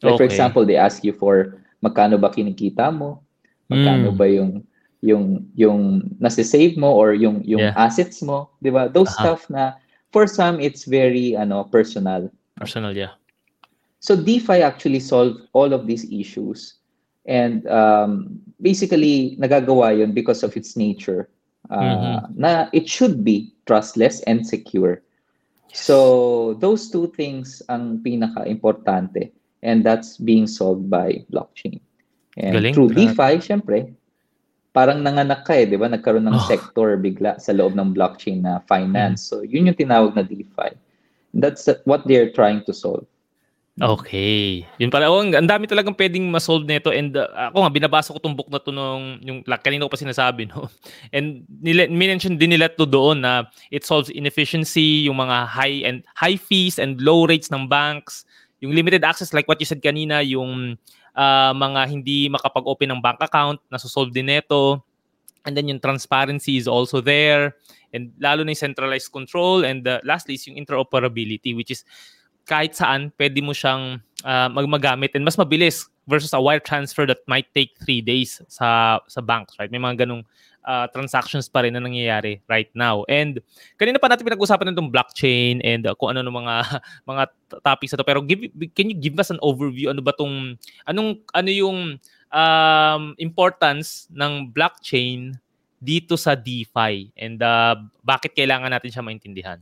[0.04, 0.20] Like okay.
[0.20, 3.24] for example, they ask you for magkano ba kinikita mo?
[3.72, 4.18] Magkano mm.
[4.20, 4.68] ba yung
[5.00, 7.78] yung yung nasi-save mo or yung yung yeah.
[7.78, 8.92] assets mo, 'di ba?
[8.92, 9.24] Those uh-huh.
[9.38, 9.80] stuff na
[10.12, 12.32] for some it's very ano personal.
[12.56, 13.14] Personal, yeah.
[14.00, 16.76] So DeFi actually solve all of these issues
[17.26, 21.30] and um, basically nagagawa 'yon because of its nature.
[21.70, 22.40] Uh, mm-hmm.
[22.40, 25.04] na it should be trustless and secure.
[25.74, 31.84] So those two things ang pinaka-importante and that's being solved by blockchain.
[32.38, 32.74] And Galing.
[32.74, 33.92] through DeFi, syempre,
[34.78, 35.90] parang nanganak ka eh, di ba?
[35.90, 36.46] Nagkaroon ng oh.
[36.46, 39.26] sector bigla sa loob ng blockchain na finance.
[39.26, 39.28] Mm.
[39.34, 40.78] So yun yung tinawag na DeFi.
[41.34, 43.10] That's what they're trying to solve.
[43.78, 44.66] Okay.
[44.78, 45.10] Yun pala.
[45.10, 48.50] Oh, ang dami talagang pwedeng ma-solve nito and uh, ako nga binabasa ko tong book
[48.50, 50.70] na to nung yung like, kanina ko pa sinasabi no.
[51.16, 56.06] And nila, mention din nila to doon na it solves inefficiency, yung mga high and
[56.18, 58.26] high fees and low rates ng banks,
[58.66, 60.78] yung limited access like what you said kanina, yung
[61.18, 64.86] uh, mga hindi makapag-open ng bank account, nasosolve din nito.
[65.44, 67.58] And then yung transparency is also there.
[67.92, 69.66] And lalo na yung centralized control.
[69.66, 71.82] And uh, lastly is yung interoperability which is
[72.48, 77.20] kahit saan pwede mo siyang uh, magmagamit and mas mabilis versus a wire transfer that
[77.28, 79.68] might take three days sa sa banks, right?
[79.68, 80.24] May mga ganong
[80.68, 83.08] uh, transactions pa rin na nangyayari right now.
[83.08, 83.40] And
[83.80, 86.56] kanina pa natin pinag-usapan nitong blockchain and uh, kung ano ng mga
[87.10, 87.24] mga
[87.64, 88.06] topics na to.
[88.06, 91.80] Pero give, can you give us an overview ano ba tong anong ano yung
[92.30, 95.40] um, importance ng blockchain
[95.80, 99.62] dito sa DeFi and uh, bakit kailangan natin siya maintindihan?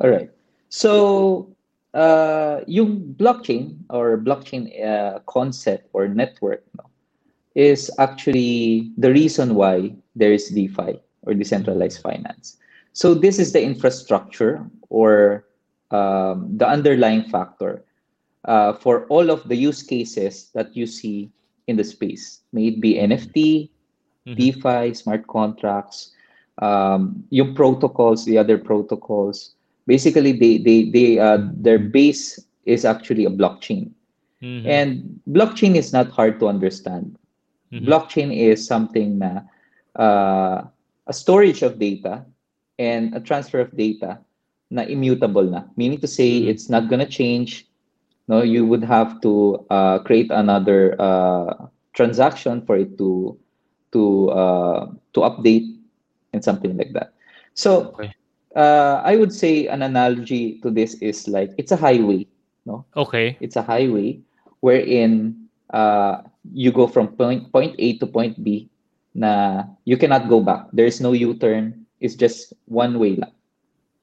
[0.00, 0.32] All right.
[0.72, 1.52] So,
[1.92, 6.88] uh, yung blockchain or blockchain uh, concept or network no,
[7.54, 12.58] is actually the reason why there is DeFi or decentralized finance.
[12.92, 15.44] So this is the infrastructure or
[15.90, 17.84] um, the underlying factor
[18.44, 21.30] uh, for all of the use cases that you see
[21.66, 22.40] in the space.
[22.52, 23.70] May it be NFT,
[24.26, 24.34] mm-hmm.
[24.34, 26.12] DeFi, smart contracts,
[26.58, 29.54] um, yung protocols, the other protocols,
[29.86, 33.90] basically they they they uh, their base is actually a blockchain
[34.42, 34.66] mm-hmm.
[34.66, 37.16] and blockchain is not hard to understand
[37.72, 37.84] mm-hmm.
[37.88, 39.40] blockchain is something na
[39.96, 40.62] uh,
[41.06, 42.24] a storage of data
[42.78, 44.20] and a transfer of data
[44.70, 46.50] na immutable na meaning to say mm-hmm.
[46.52, 47.66] it's not gonna change
[48.28, 53.36] no you would have to uh, create another uh, transaction for it to
[53.92, 55.68] to uh, to update
[56.32, 57.12] and something like that
[57.52, 58.12] so okay
[58.56, 62.26] uh, I would say an analogy to this is like it's a highway,
[62.66, 62.84] no?
[62.96, 63.36] Okay.
[63.40, 64.20] It's a highway
[64.60, 68.68] wherein uh, you go from point point A to point B.
[69.14, 70.66] Na you cannot go back.
[70.72, 71.84] There's no U-turn.
[72.00, 73.36] It's just one way lang,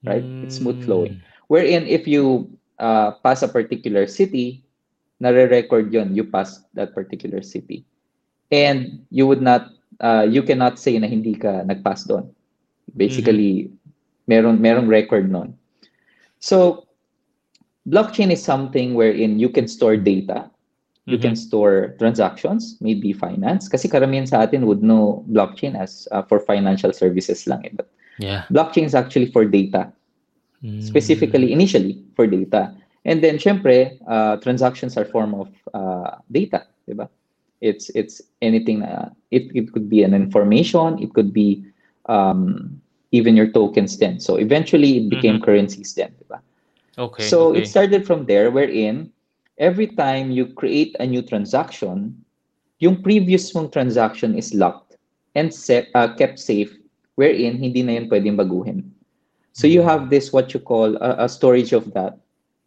[0.06, 0.24] right?
[0.24, 0.46] Mm.
[0.48, 1.20] It's smooth flowing.
[1.52, 2.48] Wherein if you
[2.80, 4.64] uh, pass a particular city,
[5.20, 7.84] nare-record yon you pass that particular city.
[8.52, 12.32] And you would not, uh, you cannot say na hindi ka nagpass doon.
[12.96, 14.30] Basically, mm-hmm.
[14.30, 15.54] meron, merong record nun.
[16.40, 16.88] So,
[17.86, 20.50] blockchain is something wherein you can store data.
[21.10, 21.34] You mm-hmm.
[21.34, 23.66] can store transactions, maybe finance.
[23.66, 27.66] Kasi karamihan sa atin would know blockchain as uh, for financial services lang.
[27.66, 27.74] Eh.
[27.74, 27.90] But
[28.22, 28.46] yeah.
[28.54, 29.90] blockchain is actually for data.
[30.62, 30.84] Mm.
[30.84, 32.76] Specifically, initially, for data.
[33.08, 37.08] And then, syempre, uh, transactions are form of uh, data, diba?
[37.64, 38.84] It's it's anything.
[38.84, 41.00] Uh, it it could be an information.
[41.00, 41.64] It could be
[42.12, 42.76] um,
[43.16, 43.98] even your tokens.
[43.98, 45.48] Then, so eventually, it became mm-hmm.
[45.48, 45.96] currencies.
[45.96, 46.44] Then, diba?
[47.00, 47.24] Okay.
[47.24, 47.64] So okay.
[47.64, 49.16] it started from there, wherein
[49.60, 52.16] every time you create a new transaction,
[52.80, 54.96] yung previous mong transaction is locked
[55.36, 56.72] and set, uh, kept safe,
[57.16, 58.88] wherein hindi na yun pwedeng baguhin.
[59.52, 62.16] So you have this what you call a, a storage of that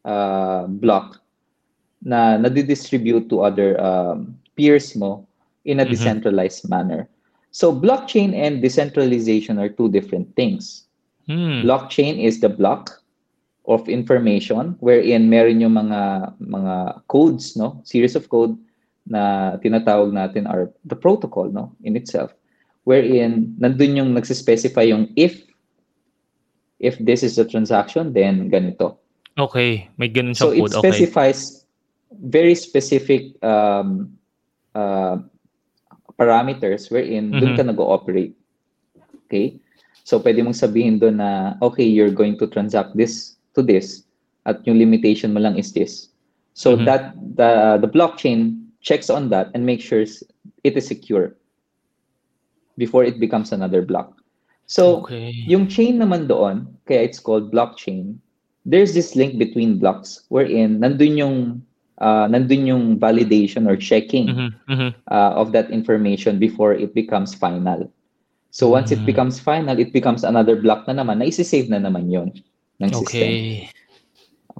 [0.04, 1.18] uh, block
[2.04, 5.26] na nadidistribute to other um, peers mo
[5.64, 5.96] in a mm-hmm.
[5.96, 7.08] decentralized manner.
[7.52, 10.84] So blockchain and decentralization are two different things.
[11.28, 11.62] Hmm.
[11.62, 13.01] Blockchain is the block
[13.66, 16.74] of information wherein meron yung mga mga
[17.06, 17.78] codes, no?
[17.86, 18.58] Series of code
[19.06, 21.70] na tinatawag natin are the protocol, no?
[21.86, 22.34] In itself.
[22.82, 25.46] Wherein nandun yung nagsispecify yung if
[26.82, 28.98] if this is a transaction, then ganito.
[29.38, 30.66] Okay, may ganun so code.
[30.66, 31.62] it specifies
[32.10, 32.18] okay.
[32.28, 34.10] very specific um,
[34.74, 35.22] uh,
[36.18, 37.40] parameters wherein mm-hmm.
[37.40, 38.34] doon ka nag-ooperate.
[39.26, 39.56] Okay?
[40.02, 44.04] So pwede mong sabihin doon na, okay, you're going to transact this to this
[44.46, 46.08] at yung limitation mo lang is this.
[46.54, 46.84] So mm-hmm.
[46.86, 51.36] that the the blockchain checks on that and makes sure it is secure
[52.76, 54.22] before it becomes another block.
[54.66, 55.34] So, okay.
[55.46, 58.16] yung chain naman doon, kaya it's called blockchain,
[58.64, 61.36] there's this link between blocks wherein nandun yung
[61.98, 64.90] uh, nandun yung validation or checking mm-hmm, mm-hmm.
[65.10, 67.90] Uh, of that information before it becomes final.
[68.50, 69.02] So once mm-hmm.
[69.02, 72.32] it becomes final, it becomes another block na naman na isi-save na naman yon
[72.82, 73.06] ng system.
[73.06, 73.70] Okay.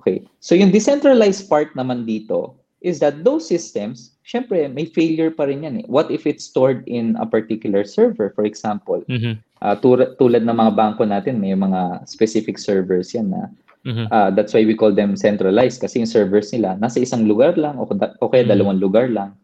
[0.03, 0.17] Okay.
[0.41, 5.63] So yung decentralized part naman dito is that those systems, syempre may failure pa rin
[5.63, 5.87] yan eh.
[5.87, 9.07] What if it's stored in a particular server, for example?
[9.07, 9.39] Mm-hmm.
[9.63, 13.47] Uh, tulad, tulad ng mga bangko natin, may mga specific servers yan na
[13.87, 14.11] mm-hmm.
[14.11, 17.79] uh, that's why we call them centralized kasi yung servers nila nasa isang lugar lang
[17.79, 18.51] o, o kaya mm-hmm.
[18.51, 19.39] dalawang lugar lang.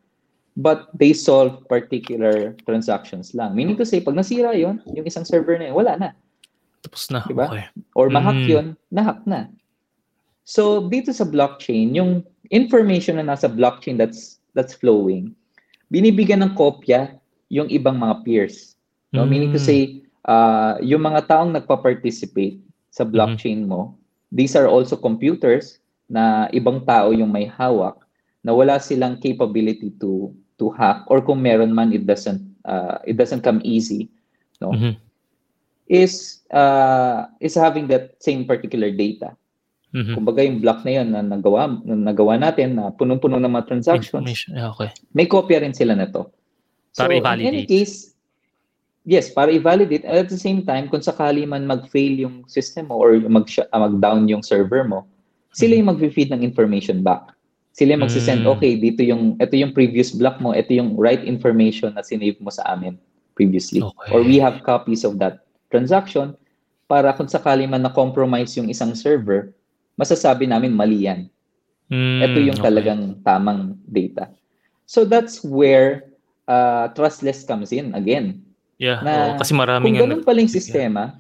[0.58, 3.54] But they solve particular transactions lang.
[3.54, 6.10] Meaning to say, pag nasira yon yung isang server na yun, wala na.
[6.82, 7.20] Tapos na.
[7.26, 7.46] Diba?
[7.50, 7.66] Okay.
[7.94, 8.48] Or mahack mm.
[8.48, 9.50] yun, nahack na.
[10.48, 15.36] So, dito sa blockchain, yung information na nasa blockchain that's that's flowing,
[15.92, 17.12] binibigyan ng kopya
[17.52, 18.78] yung ibang mga peers.
[19.12, 19.24] No?
[19.24, 19.28] Mm.
[19.28, 23.12] Meaning to say, uh, yung mga taong nagpa-participate sa mm-hmm.
[23.12, 23.96] blockchain mo,
[24.32, 27.96] these are also computers na ibang tao yung may hawak
[28.44, 33.20] na wala silang capability to to hack or kung meron man it doesn't uh, it
[33.20, 34.08] doesn't come easy
[34.64, 34.96] no mm-hmm.
[35.88, 39.32] Is uh, is having that same particular data
[39.96, 40.14] mm-hmm.
[40.14, 44.46] kumbaga yung block na yun na nagawa na nagawa natin na punong-puno ng mga transactions
[44.52, 44.92] yeah, okay.
[45.16, 46.28] may kopya rin sila na to
[46.92, 47.42] so Para i-validate.
[47.42, 48.18] in any case
[49.08, 50.04] yes, para i-validate.
[50.04, 54.28] At the same time, kung sakali man mag-fail yung system mo or mag uh, mag-down
[54.28, 55.08] yung server mo,
[55.56, 57.32] sila yung mag-feed ng information back.
[57.72, 58.52] Sila yung magsisend, mm.
[58.52, 62.52] okay, dito yung, ito yung previous block mo, ito yung right information na sinave mo
[62.52, 63.00] sa amin
[63.32, 63.80] previously.
[63.80, 64.12] Okay.
[64.12, 66.36] Or we have copies of that transaction
[66.88, 69.52] para kung sakali man na-compromise yung isang server,
[70.00, 71.28] masasabi namin mali yan.
[71.88, 72.66] Mm, ito yung okay.
[72.68, 74.32] talagang tamang data.
[74.88, 76.08] So that's where
[76.48, 78.40] uh, trustless comes in again.
[78.80, 81.18] Yeah, na oo, kasi maraming kung ganun paling sistema,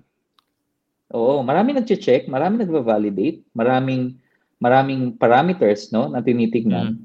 [1.12, 4.16] oo, marami nagche-check, marami nagva-validate, maraming
[4.58, 7.02] maraming parameters no na tinitingnan mm.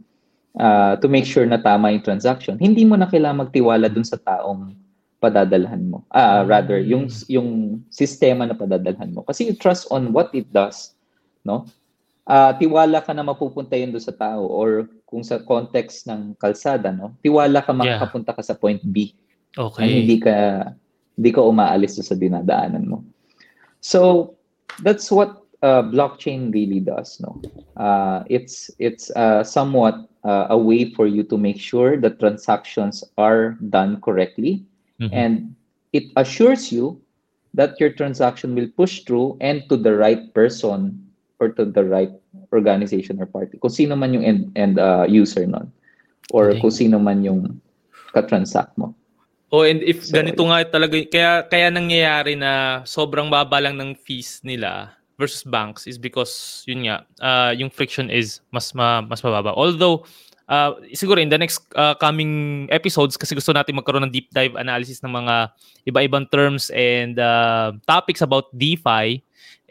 [0.57, 2.55] uh, to make sure na tama yung transaction.
[2.61, 4.77] Hindi mo na kailangan magtiwala dun sa taong
[5.23, 6.03] padadalhan mo.
[6.11, 9.23] Ah, uh, rather yung yung sistema na padadalhan mo.
[9.23, 10.91] Kasi you trust on what it does,
[11.47, 11.63] no?
[12.27, 16.91] Uh, tiwala ka na mapupunta yun doon sa tao or kung sa context ng kalsada,
[16.91, 17.15] no?
[17.23, 19.15] Tiwala ka makakapunta ka sa point B.
[19.55, 19.79] Okay.
[19.79, 20.35] Na hindi ka
[21.15, 22.99] hindi ka umaalis sa dinadaanan mo.
[23.79, 24.33] So
[24.83, 27.39] that's what uh, blockchain really does, no.
[27.79, 33.03] Uh, it's it's uh, somewhat uh, a way for you to make sure that transactions
[33.17, 34.65] are done correctly,
[34.99, 35.13] mm-hmm.
[35.13, 35.55] and
[35.93, 36.99] it assures you
[37.53, 40.97] that your transaction will push through and to the right person
[41.39, 42.11] or to the right
[42.51, 43.57] organization or party.
[43.61, 45.69] Kung sino man yung end, end uh, user nun.
[46.33, 46.61] Or okay.
[46.61, 47.61] kung sino man yung
[48.13, 48.93] ka-transact mo.
[49.53, 53.93] Oh, and if so, ganito nga talaga, kaya kaya nangyayari na sobrang baba lang ng
[53.93, 59.21] fees nila versus banks is because yun nga uh, yung friction is mas ma, mas
[59.21, 59.53] mababa.
[59.53, 60.09] Although
[60.47, 64.55] uh, siguro in the next uh, coming episodes kasi gusto natin magkaroon ng deep dive
[64.55, 65.51] analysis ng mga
[65.87, 69.21] iba-ibang terms and uh, topics about DeFi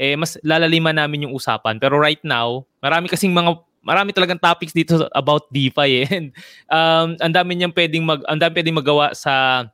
[0.03, 1.77] eh mas lalaliman namin yung usapan.
[1.77, 6.07] Pero right now, marami kasing mga marami talagang topics dito about DeFi eh.
[6.09, 6.27] And
[6.71, 9.67] um, ang dami niyang pwedeng mag ang dami pwedeng magawa sa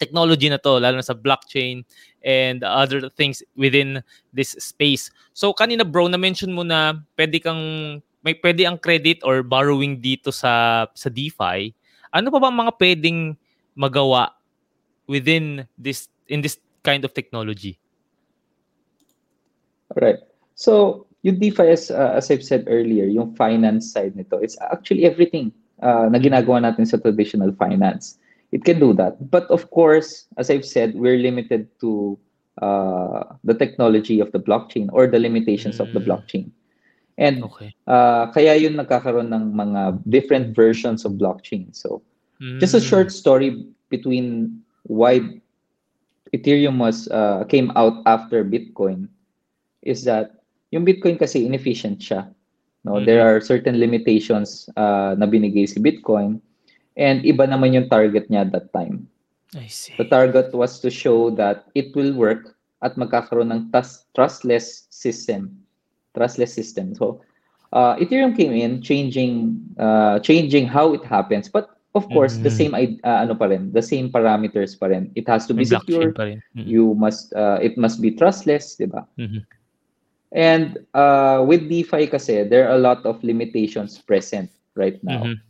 [0.00, 1.84] technology na to lalo na sa blockchain
[2.24, 4.00] and other things within
[4.32, 5.12] this space.
[5.36, 7.62] So kanina bro na mention mo na pwede kang
[8.20, 11.72] may pwede ang credit or borrowing dito sa sa DeFi.
[12.12, 13.38] Ano pa ba mga pwedeng
[13.78, 14.34] magawa
[15.08, 17.80] within this in this kind of technology?
[19.90, 20.20] All right.
[20.54, 25.04] So, yung DeFi, as, uh, as I've said earlier, yung finance side nito, it's actually
[25.04, 25.52] everything
[25.82, 28.18] uh, na ginagawa natin sa traditional finance.
[28.52, 29.18] It can do that.
[29.30, 32.18] But of course, as I've said, we're limited to
[32.62, 35.86] uh, the technology of the blockchain or the limitations mm.
[35.86, 36.06] of the mm.
[36.06, 36.50] blockchain.
[37.20, 37.76] And okay.
[37.84, 41.68] uh, kaya yun nagkakaroon ng mga different versions of blockchain.
[41.76, 42.00] So,
[42.40, 42.56] mm.
[42.58, 44.56] just a short story between
[44.88, 45.20] why
[46.32, 49.12] Ethereum was uh, came out after Bitcoin
[49.84, 50.40] is that
[50.72, 52.24] yung Bitcoin kasi inefficient siya.
[52.88, 53.04] No, mm-hmm.
[53.04, 56.40] there are certain limitations uh, na binigay si Bitcoin
[56.96, 59.04] and iba naman yung target niya at that time.
[59.52, 59.92] I see.
[60.00, 65.59] The target was to show that it will work at magkakaroon ng trust, trustless system.
[66.14, 66.94] Trustless system.
[66.94, 67.20] So,
[67.72, 72.44] uh, Ethereum came in changing uh, changing how it happens but of course mm-hmm.
[72.44, 75.10] the same uh, ano pa rin, the same parameters pa rin.
[75.14, 76.12] It has to be secure.
[76.12, 76.66] Mm-hmm.
[76.66, 79.06] You must uh, it must be trustless, 'di ba?
[79.18, 79.42] Mm-hmm.
[80.30, 85.26] And uh, with DeFi kasi, there are a lot of limitations present right now.
[85.26, 85.42] Mm-hmm.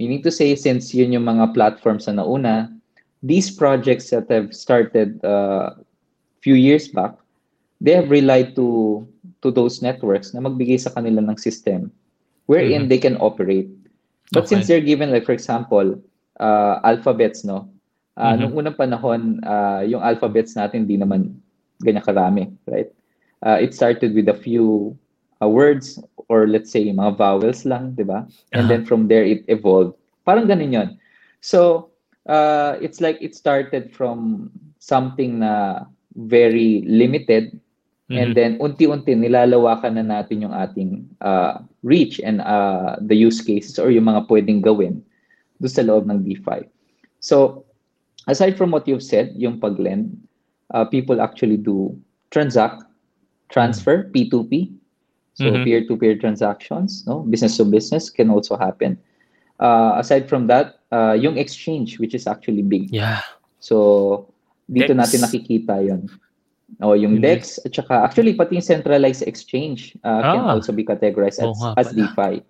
[0.00, 2.72] You need to say, since yun yung mga platforms na nauna,
[3.22, 5.68] these projects that have started a uh,
[6.40, 7.12] few years back,
[7.84, 9.06] they have relied to
[9.42, 11.90] to those networks na magbigay sa kanila ng system
[12.46, 12.90] wherein mm-hmm.
[12.90, 13.68] they can operate.
[14.32, 14.56] But okay.
[14.56, 16.00] since they're given, like for example,
[16.40, 17.68] uh, alphabets, no?
[18.16, 18.40] Uh, mm-hmm.
[18.48, 21.36] Nung unang panahon, uh, yung alphabets natin di naman
[21.84, 22.88] ganyan karami, right?
[23.42, 24.96] uh, it started with a few
[25.42, 28.26] uh, words or let's say mga vowels lang, 'di ba?
[28.54, 28.70] And uh-huh.
[28.70, 29.98] then from there it evolved.
[30.24, 30.88] Parang ganun 'yon.
[31.42, 31.90] So,
[32.30, 37.58] uh, it's like it started from something na very limited
[38.12, 38.20] mm-hmm.
[38.20, 43.80] and then unti-unti nilalawakan na natin yung ating uh, reach and uh, the use cases
[43.80, 45.00] or yung mga pwedeng gawin
[45.64, 46.68] do sa loob ng DeFi.
[47.24, 47.64] So,
[48.28, 50.12] aside from what you've said, yung pag-lend,
[50.74, 51.96] uh, people actually do
[52.30, 52.84] transact
[53.48, 54.72] transfer P2P.
[55.32, 55.64] So mm-hmm.
[55.64, 59.00] peer-to-peer transactions, no, business to business can also happen.
[59.56, 62.92] Uh, aside from that, uh, yung exchange, which is actually big.
[62.92, 63.24] Yeah.
[63.56, 64.28] So
[64.68, 65.00] dito Dex.
[65.00, 66.08] natin nakikita 'yon.
[66.80, 67.20] O yung.
[67.20, 70.32] DEX at saka actually pati yung centralized exchange uh, ah.
[70.32, 72.40] can also be categorized as, oh, as DeFi.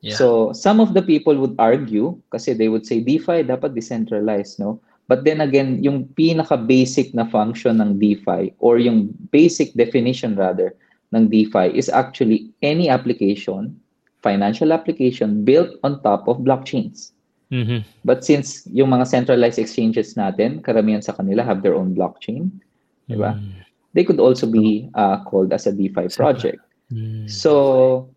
[0.00, 0.16] Yeah.
[0.16, 4.80] So some of the people would argue kasi they would say DeFi dapat decentralized, no?
[5.10, 10.78] But then again, yung pinaka-basic na function ng DeFi or yung basic definition rather
[11.10, 13.74] ng DeFi is actually any application,
[14.22, 17.10] financial application built on top of blockchains.
[17.50, 17.82] Mm-hmm.
[18.06, 22.62] But since yung mga centralized exchanges natin, karamihan sa kanila have their own blockchain.
[23.10, 23.34] Di ba?
[23.34, 23.60] Mm.
[23.90, 26.62] They could also be uh, called as a DeFi project.
[26.94, 27.26] Mm-hmm.
[27.26, 28.10] So,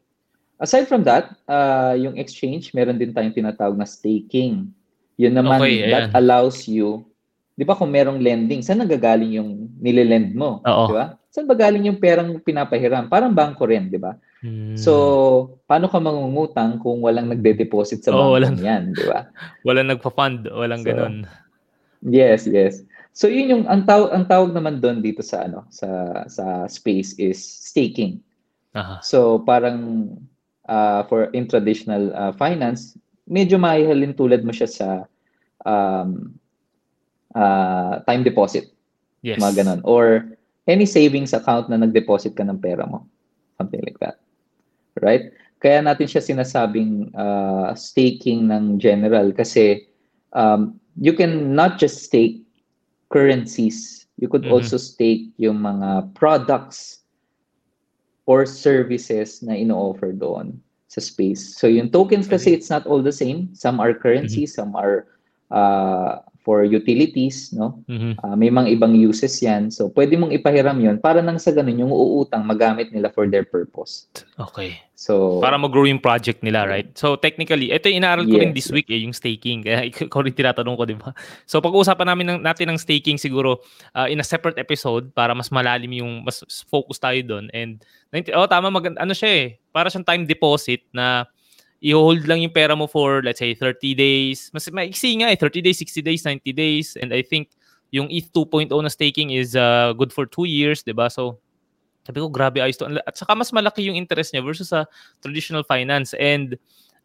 [0.62, 4.70] aside from that, uh, yung exchange, meron din tayong tinatawag na staking.
[5.18, 7.06] Yun naman, okay, that allows you,
[7.58, 10.62] di ba kung merong lending, saan nagagaling yung nililend mo?
[10.62, 11.18] Di ba?
[11.34, 13.10] Saan ba galing yung perang pinapahiram?
[13.10, 14.14] Parang bangko rin, di ba?
[14.46, 14.78] Hmm.
[14.78, 19.30] So, paano ka mangungutang kung walang nagde-deposit sa oh, walang, yan, di ba?
[19.68, 21.16] walang nagpa-fund, walang so, ganun.
[22.06, 22.86] Yes, yes.
[23.14, 25.88] So yun yung ang tawag ang tawag naman doon dito sa ano sa
[26.26, 28.18] sa space is staking.
[28.74, 28.98] Uh-huh.
[29.06, 30.10] So parang
[30.66, 32.98] uh, for in traditional uh, finance,
[33.30, 34.88] medyo maihalin tulad mo siya sa
[35.62, 36.34] um,
[37.38, 38.74] uh, time deposit.
[39.22, 39.40] Yes.
[39.40, 39.82] Mga ganun.
[39.86, 40.26] Or
[40.68, 43.08] any savings account na nag-deposit ka ng pera mo.
[43.62, 44.20] Something like that.
[45.00, 45.32] Right?
[45.64, 49.88] Kaya natin siya sinasabing uh, staking ng general kasi
[50.36, 52.43] um, you can not just stake
[53.14, 54.10] currencies.
[54.18, 54.58] You could mm-hmm.
[54.58, 57.06] also stake yung mga products
[58.26, 60.58] or services na ino-offer doon
[60.90, 61.54] sa space.
[61.54, 63.54] So yung tokens kasi it's not all the same.
[63.54, 64.58] Some are currency, mm-hmm.
[64.58, 65.06] some are
[65.54, 67.80] uh, for utilities, no?
[67.88, 68.20] Mhm.
[68.20, 69.72] Ah, may mga ibang uses yan.
[69.72, 73.48] So, pwede mong ipahiram yon para nang sa ganun, yung uutang, magamit nila for their
[73.48, 74.12] purpose.
[74.36, 74.84] Okay.
[75.04, 76.88] So, Para mag-grow yung project nila, right?
[76.96, 79.60] So technically, ito yung inaaral ko rin Yes, this week eh, yung staking.
[79.68, 81.12] Kaya ikaw rin tinatanong ko, di ba?
[81.44, 83.60] So pag-uusapan namin ng, natin ng staking siguro
[83.92, 86.40] uh, in a separate episode para mas malalim yung, mas
[86.72, 87.52] focus tayo doon.
[87.52, 87.84] And,
[88.32, 91.28] oh tama, mag, ano siya eh, para siyang time deposit na
[91.84, 94.48] i-hold lang yung pera mo for, let's say, 30 days.
[94.56, 96.88] Mas maiksi nga eh, 30 days, 60 days, 90 days.
[96.96, 97.52] And I think
[97.92, 101.12] yung ETH 2.0 na staking is uh, good for 2 years, di ba?
[101.12, 101.44] So,
[102.08, 102.88] sabi ko, grabe ayos to.
[103.04, 104.88] At saka mas malaki yung interest niya versus sa
[105.20, 106.16] traditional finance.
[106.16, 106.56] And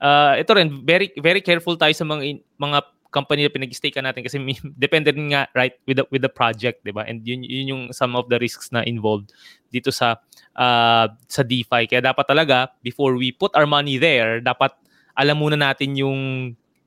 [0.02, 2.78] uh, ito rin, very very careful tayo sa mga mga
[3.08, 6.84] company na pinag-stake natin kasi may- depende rin nga right with the, with the project,
[6.84, 7.08] 'di ba?
[7.08, 9.32] And yun, yun yung some of the risks na involved
[9.72, 10.20] dito sa
[10.56, 11.88] uh, sa DeFi.
[11.88, 14.72] Kaya dapat talaga before we put our money there, dapat
[15.18, 16.18] alam muna natin yung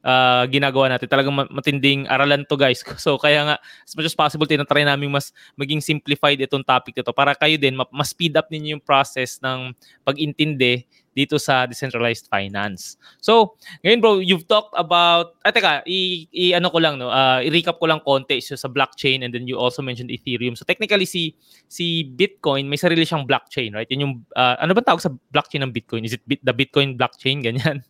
[0.05, 1.07] uh, ginagawa natin.
[1.09, 2.81] Talagang ma- matinding aralan to guys.
[3.01, 3.55] So kaya nga
[3.85, 7.77] as much as possible tinatry namin mas maging simplified itong topic ito para kayo din
[7.77, 9.73] ma- mas speed up ninyo yung process ng
[10.05, 12.95] pag-intindi dito sa decentralized finance.
[13.19, 17.43] So, ngayon bro, you've talked about ah teka, i, i ano ko lang no, uh,
[17.43, 20.55] i-recap ko lang konti so, sa blockchain and then you also mentioned Ethereum.
[20.55, 21.35] So technically si
[21.67, 23.87] si Bitcoin may sarili siyang blockchain, right?
[23.91, 26.07] Yun yung uh, ano ba tawag sa blockchain ng Bitcoin?
[26.07, 27.83] Is it bit, the Bitcoin blockchain ganyan?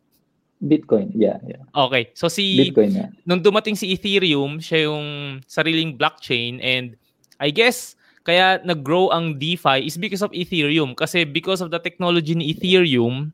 [0.62, 1.62] Bitcoin, yeah, yeah.
[1.74, 2.14] Okay.
[2.14, 3.10] So si Bitcoin, yeah.
[3.26, 6.94] nung dumating si Ethereum, siya yung sariling blockchain and
[7.42, 12.38] I guess kaya nag-grow ang DeFi is because of Ethereum kasi because of the technology
[12.38, 13.34] ni Ethereum,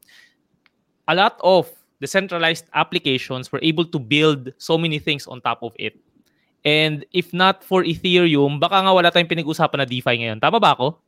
[1.08, 1.68] a lot of
[2.00, 5.98] decentralized applications were able to build so many things on top of it.
[6.64, 10.40] And if not for Ethereum, baka nga wala tayong pinag-usapan na DeFi ngayon.
[10.40, 11.00] Tama ba ako?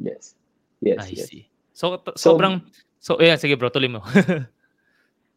[0.00, 0.36] Yes.
[0.80, 1.28] Yes, I yes.
[1.28, 1.48] see.
[1.72, 2.64] So, t- So- sobrang...
[3.04, 4.00] So, ayan, sige bro, tuloy mo.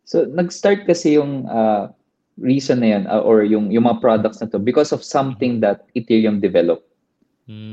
[0.07, 1.91] So, nag-start kasi yung uh,
[2.39, 5.83] reason na yan uh, or yung, yung mga products na to because of something that
[5.99, 6.86] Ethereum developed.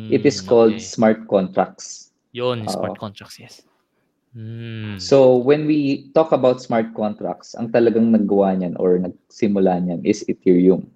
[0.09, 0.79] It is Hmm, called okay.
[0.81, 2.13] smart contracts.
[2.33, 3.63] Yung smart contracts, yes.
[4.35, 4.99] Hmm.
[4.99, 10.25] So, when we talk about smart contracts, ang talagang naggawa niyan or nagsimula niyan is
[10.27, 10.87] Ethereum.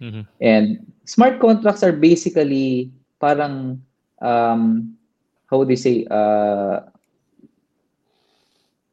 [0.00, 0.26] Mhm.
[0.40, 3.80] And smart contracts are basically parang
[4.20, 4.94] um
[5.50, 6.80] how would they say uh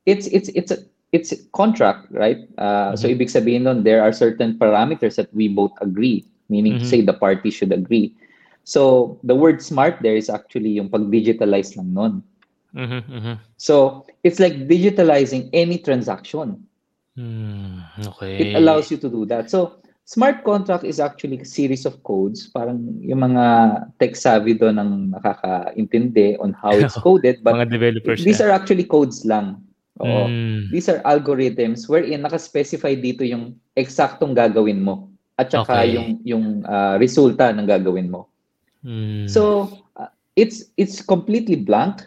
[0.06, 0.78] it's it's it's a
[1.12, 2.38] it's a contract, right?
[2.58, 3.12] Uh, So Mhm.
[3.12, 6.84] ibig sabihin nun, there are certain parameters that we both agree, meaning Mhm.
[6.84, 8.16] say the party should agree.
[8.64, 12.14] So the word smart there is actually yung pag-digitalize lang nun.
[12.72, 13.36] Mhm, mhm.
[13.58, 16.68] So it's like digitalizing any transaction.
[17.16, 18.40] Hmm, okay.
[18.40, 19.52] It allows you to do that.
[19.52, 22.48] So, smart contract is actually a series of codes.
[22.48, 23.44] Parang yung mga
[24.00, 27.44] tech savvy doon ang nakakaintindi on how it's coded.
[27.44, 28.24] But mga developers.
[28.24, 28.48] these yeah.
[28.48, 29.60] are actually codes lang.
[30.00, 30.32] Oo.
[30.32, 35.12] Mm, These are algorithms wherein nakaspecify dito yung eksaktong gagawin mo.
[35.36, 36.00] At saka Okay.
[36.00, 38.31] yung, yung ah, resulta ng gagawin mo.
[38.84, 39.28] Mm.
[39.28, 42.04] So, uh, it's it's completely blank,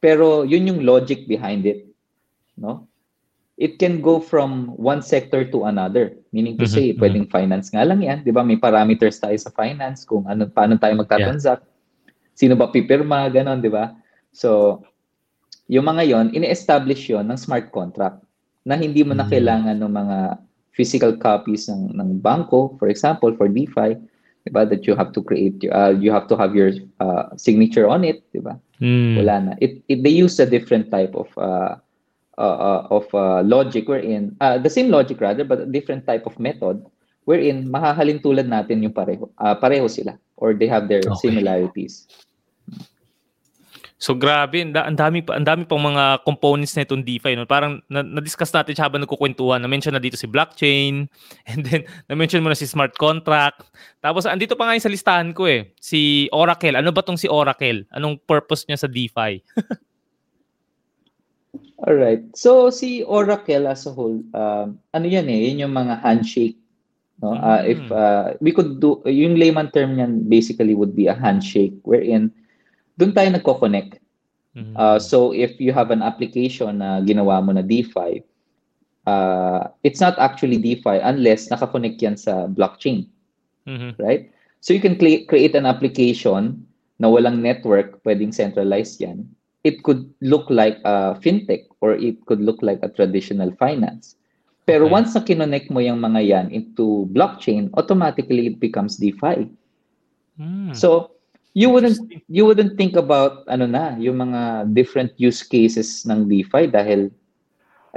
[0.00, 1.88] pero yun yung logic behind it,
[2.56, 2.86] no?
[3.58, 6.14] It can go from one sector to another.
[6.30, 6.98] Meaning to Mhm, say, mhm.
[7.02, 8.46] pwedeng finance nga lang yan, 'di ba?
[8.46, 11.66] May parameters tayo sa finance kung ano paano tayo magtatransact.
[12.38, 13.94] Sino ba pipirma, ganon, 'di ba?
[14.30, 14.80] So,
[15.68, 18.22] yung mga yon, ini-establish yon ng smart contract
[18.64, 19.32] na hindi mo na Mm.
[19.32, 20.18] kailangan ng mga
[20.72, 23.98] physical copies ng ng bangko, for example, for DeFi,
[24.48, 24.64] 'di ba?
[24.64, 26.72] That you have to create uh, you have to have your
[27.04, 28.56] uh, signature on it, 'di ba?
[28.80, 29.20] Mm.
[29.20, 29.52] Wala na.
[29.60, 31.76] It, it they use a different type of uh,
[32.40, 36.24] uh, uh, of uh, logic wherein uh, the same logic rather but a different type
[36.24, 36.80] of method
[37.28, 41.28] wherein mahahalin tulad natin yung pareho uh, pareho sila or they have their Okay.
[41.28, 42.08] similarities.
[43.98, 47.34] So grabe, ang da- ang dami pa ang dami pang mga components na itong DeFi
[47.34, 47.50] no.
[47.50, 49.58] Parang na- na-discuss natin siya habang nagkukwentuhan.
[49.58, 51.10] Na-mention na dito si blockchain
[51.50, 53.66] and then na-mention mo na si smart contract.
[53.98, 56.78] Tapos andito pa nga yung sa listahan ko eh, si Oracle.
[56.78, 57.90] Ano ba tong si Oracle?
[57.90, 59.42] Anong purpose niya sa DeFi?
[61.82, 62.22] All right.
[62.34, 66.58] So si Oracle as a whole um, ano yan eh, yun yung mga handshake
[67.18, 67.90] no Uh, if Mm.
[67.90, 72.30] uh, we could do yung layman term niyan basically would be a handshake wherein
[72.98, 74.02] doon tayo nagko-connect
[74.58, 74.74] Mm.
[74.74, 78.26] Uh, so if you have an application na ginawa mo na DeFi,
[79.06, 83.06] uh, it's not actually DeFi unless nakakonect yan sa blockchain,
[83.70, 83.94] Mhm.
[84.02, 84.26] right?
[84.58, 86.66] So you can cre- create an application
[86.98, 89.30] na walang network, pwedeng centralized yan.
[89.62, 94.18] It could look like a fintech or it could look like a traditional finance.
[94.66, 94.94] Pero Okay.
[94.98, 99.46] once na kinonect mo yung mga yan into blockchain, automatically it becomes DeFi.
[100.34, 100.74] Mm.
[100.74, 101.17] So
[101.58, 101.98] you wouldn't
[102.30, 107.10] you wouldn't think about ano na yung mga different use cases ng DeFi dahil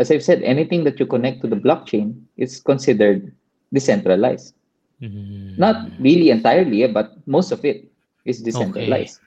[0.02, 3.30] as I've said anything that you connect to the blockchain is considered
[3.70, 4.58] decentralized
[5.02, 5.58] Mm.
[5.58, 7.90] Not really entirely, eh, but most of it
[8.26, 9.20] is decentralized.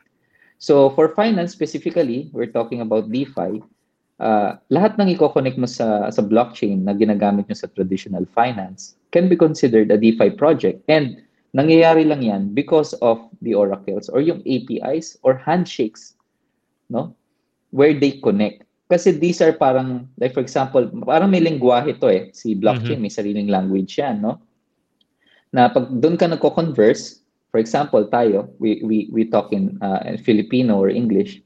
[0.58, 3.60] So for finance specifically, we're talking about DeFi.
[4.22, 9.26] Uh, lahat ng i-connect mo sa sa blockchain na ginagamit nyo sa traditional finance can
[9.26, 10.78] be considered a DeFi project.
[10.86, 11.18] And
[11.54, 16.18] nangyayari lang yan because of the oracles or yung APIs or handshakes,
[16.90, 17.14] no?
[17.70, 18.66] Where they connect.
[18.90, 22.28] Kasi these are parang, like for example, parang may lingwahe to eh.
[22.34, 24.42] Si blockchain, may sariling language yan, no?
[25.54, 30.78] Na pag doon ka nagko-converse, for example, tayo, we, we, we talk in uh, Filipino
[30.78, 31.40] or English,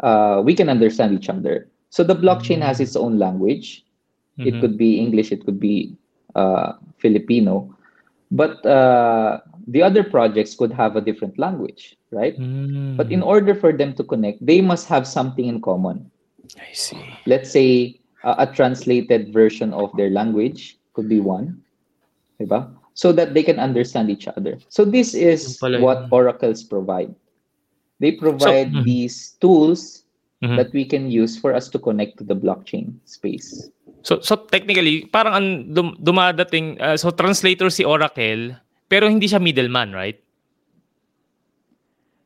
[0.00, 1.68] uh, we can understand each other.
[1.90, 3.84] So the blockchain has its own language.
[4.44, 4.60] It Mhm.
[4.60, 5.96] could be English, it could be
[6.34, 7.71] uh, Filipino.
[8.32, 12.32] But uh, the other projects could have a different language, right?
[12.40, 12.96] Mm.
[12.96, 16.10] But in order for them to connect, they must have something in common.
[16.56, 16.96] I see.
[17.26, 21.60] Let's say uh, a translated version of their language could be one,
[22.40, 22.72] diba?
[22.94, 24.58] so that they can understand each other.
[24.68, 27.14] So this is what oracles provide.
[28.00, 28.84] They provide mhm.
[28.84, 30.04] these tools
[30.42, 30.56] Mhm.
[30.56, 33.70] that we can use for us to connect to the blockchain space.
[34.02, 39.38] So so technically, parang ang dum- dumadating uh, so translator si Oracle, pero hindi siya
[39.38, 40.18] middleman, right?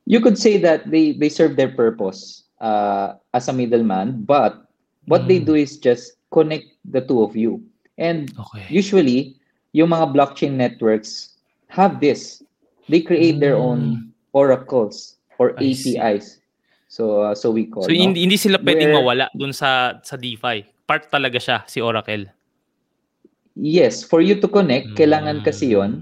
[0.07, 4.71] You could say that they they serve their purpose uh, as a middleman, but
[5.11, 5.47] what they Mm.
[5.51, 7.59] do is just connect the two of you.
[7.99, 8.71] And Okay.
[8.71, 9.35] usually,
[9.75, 11.35] yung mga blockchain networks
[11.69, 12.43] have this.
[12.87, 15.61] They create their own oracles or Mm.
[15.61, 15.95] I see.
[15.99, 16.39] APIs.
[16.87, 17.83] So uh, so we call.
[17.83, 17.99] So no?
[17.99, 20.63] hindi, hindi sila pwedeng Where- mawala dun sa sa DeFi.
[20.87, 22.31] Part talaga siya si Oracle.
[23.59, 25.75] Yes, for you to connect, kailangan kasi Mm.
[25.75, 25.93] yon.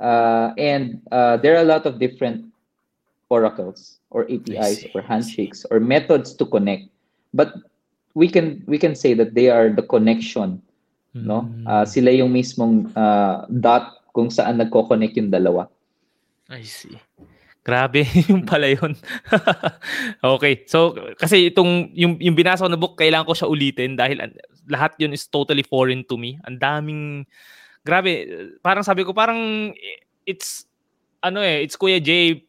[0.00, 2.48] Uh, and uh, there are a lot of different
[3.28, 6.88] oracles or APIs or handshakes or methods to connect.
[7.36, 7.52] But
[8.14, 10.62] we can we can say that they are the connection,
[11.12, 11.46] no?
[11.46, 11.68] Mm.
[11.68, 15.70] Uh, sila yung mismong uh, dot kung saan nagko-connect yung dalawa.
[16.50, 16.98] I see.
[17.60, 18.96] Grabe, yung pala yun.
[20.36, 20.64] okay.
[20.64, 24.32] So, kasi itong, yung, yung binasa ko na book, kailangan ko siya ulitin dahil
[24.64, 26.40] lahat yun is totally foreign to me.
[26.48, 27.02] Ang daming,
[27.84, 28.26] grabe,
[28.64, 29.72] parang sabi ko, parang
[30.24, 30.64] it's,
[31.20, 32.40] ano eh, it's Kuya J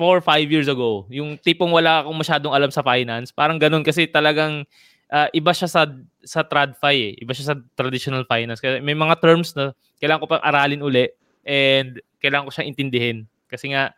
[0.00, 1.04] four, five years ago.
[1.12, 3.28] Yung tipong wala akong masyadong alam sa finance.
[3.36, 4.64] Parang ganun kasi talagang
[5.12, 5.84] ah, iba siya sa
[6.24, 7.12] sa TradFi eh.
[7.20, 8.64] Iba siya sa traditional finance.
[8.64, 11.04] Kaya may mga terms na kailangan ko pa aralin uli
[11.44, 13.28] and kailangan ko siyang intindihin.
[13.44, 13.92] Kasi nga,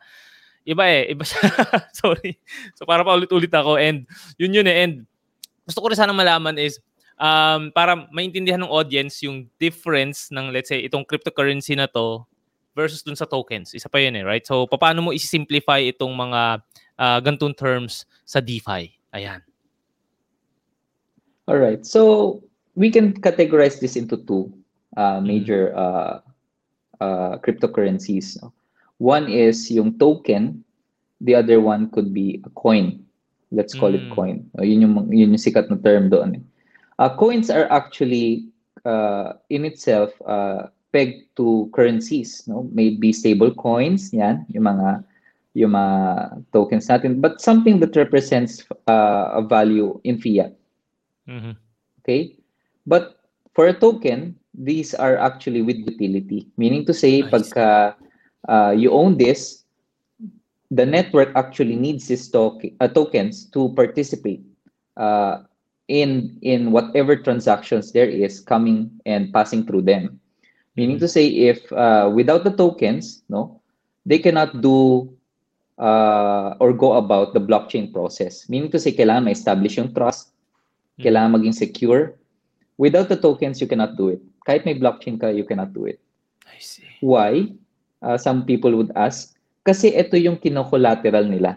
[0.64, 1.12] iba eh.
[1.12, 1.40] Iba siya.
[2.00, 2.38] Sorry.
[2.78, 4.06] So para pa ulit-ulit ako and
[4.38, 4.86] yun yun eh.
[4.86, 5.06] And
[5.66, 6.78] gusto ko rin sana malaman is
[7.18, 12.26] um, para maintindihan ng audience yung difference ng let's say itong cryptocurrency na to
[12.72, 13.76] versus dun sa tokens.
[13.76, 14.44] Isa pa yun eh, right?
[14.46, 16.62] So paano mo isi-simplify itong mga
[16.98, 18.90] uh, gantong terms sa DeFi?
[19.12, 19.44] Ayan.
[21.50, 21.84] All right.
[21.84, 22.40] So
[22.74, 24.48] we can categorize this into two
[24.96, 26.20] uh, major uh,
[27.00, 28.40] uh, cryptocurrencies.
[28.40, 28.54] no?
[29.02, 30.62] One is yung token.
[31.18, 33.02] The other one could be a coin.
[33.50, 34.14] Let's call it Mm.
[34.14, 34.36] coin.
[34.54, 36.38] Uh, yun yung yun yung sikat na term doon.
[36.38, 36.42] eh.
[37.02, 38.46] Uh, coins are actually
[38.86, 42.46] uh, in itself uh, pegged to currencies.
[42.46, 44.14] No, maybe stable coins.
[44.14, 45.02] Yan yung mga
[45.52, 45.96] yung mga
[46.54, 47.18] tokens natin.
[47.20, 50.54] But something that represents uh, a value in fiat.
[51.28, 51.58] Mhm.
[52.00, 52.38] Okay?
[52.86, 53.18] But
[53.52, 56.48] for a token, these are actually with utility.
[56.56, 57.28] Meaning to say, see.
[57.28, 57.98] pagka
[58.48, 59.64] uh, you own this,
[60.70, 64.40] the network actually needs these token, uh, tokens to participate
[64.96, 65.44] uh,
[65.88, 70.18] in in whatever transactions there is coming and passing through them.
[70.76, 73.60] Meaning to say, if uh, without the tokens, no,
[74.06, 75.12] they cannot do
[75.76, 78.48] uh, or go about the blockchain process.
[78.48, 80.32] Meaning to say, kailangan ma-establish yung trust,
[80.96, 82.16] kailangan maging secure.
[82.80, 84.20] Without the tokens, you cannot do it.
[84.48, 86.00] Kahit may blockchain ka, you cannot do it.
[86.48, 86.88] I see.
[87.04, 87.52] Why?
[88.02, 89.32] Uh, some people would ask,
[89.62, 91.54] kasi ito yung kino-collateral nila,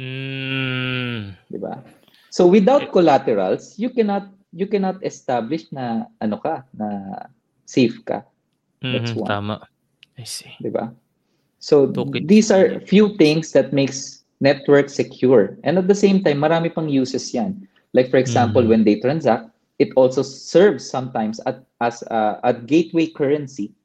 [0.00, 1.36] Mm.
[1.50, 1.84] di ba?
[2.32, 6.88] So without collaterals, you cannot you cannot establish na ano ka, na
[7.68, 8.24] safe ka,
[8.80, 9.28] That's Mhm, one.
[9.28, 9.56] Tama.
[10.16, 10.54] I see.
[10.56, 10.94] di ba?
[11.60, 12.24] So Token.
[12.24, 15.58] these are few things that makes network secure.
[15.66, 17.68] And at the same time, marami pang uses yan.
[17.92, 18.70] Like for example, Mhm.
[18.72, 23.76] when they transact, it also serves sometimes at, as a, a gateway currency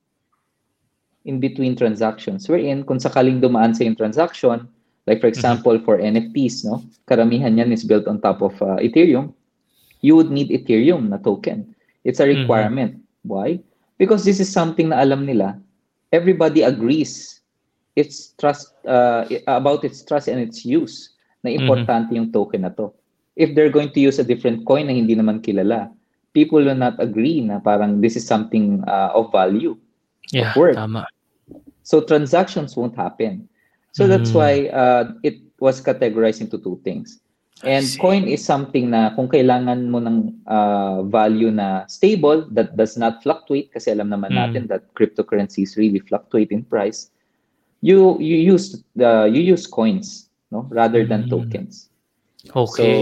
[1.25, 2.47] in between transactions.
[2.47, 4.69] Wherein, kung sakaling dumaan sa yung transaction,
[5.05, 6.81] like for example, for NFTs, no?
[7.09, 9.33] Karamihan yan is built on top of uh, Ethereum.
[10.01, 11.73] You would need Ethereum na token.
[12.05, 12.45] It's a Mhm.
[12.45, 12.91] requirement.
[13.25, 13.59] Why?
[13.97, 15.57] Because this is something na alam nila.
[16.13, 17.41] Everybody agrees
[17.97, 22.93] its trust uh, about its trust and its use na importante yung token na to.
[23.35, 25.89] If they're going to use a different coin na hindi naman kilala,
[26.35, 29.75] people will not agree na parang this is something uh, of value.
[30.33, 30.75] Yeah, work.
[30.75, 31.05] tama.
[31.85, 33.45] So transactions won't happen.
[33.93, 34.35] So that's Mm.
[34.35, 37.21] why uh, it was categorized into two things.
[37.63, 42.97] And coin is something na kung kailangan mo ng uh, value na stable that does
[42.97, 44.35] not fluctuate kasi alam naman Mm.
[44.35, 47.13] natin that cryptocurrencies really fluctuate in price.
[47.79, 51.29] You you use the you use coins no rather than Mm.
[51.31, 51.89] tokens.
[52.53, 52.93] Okay.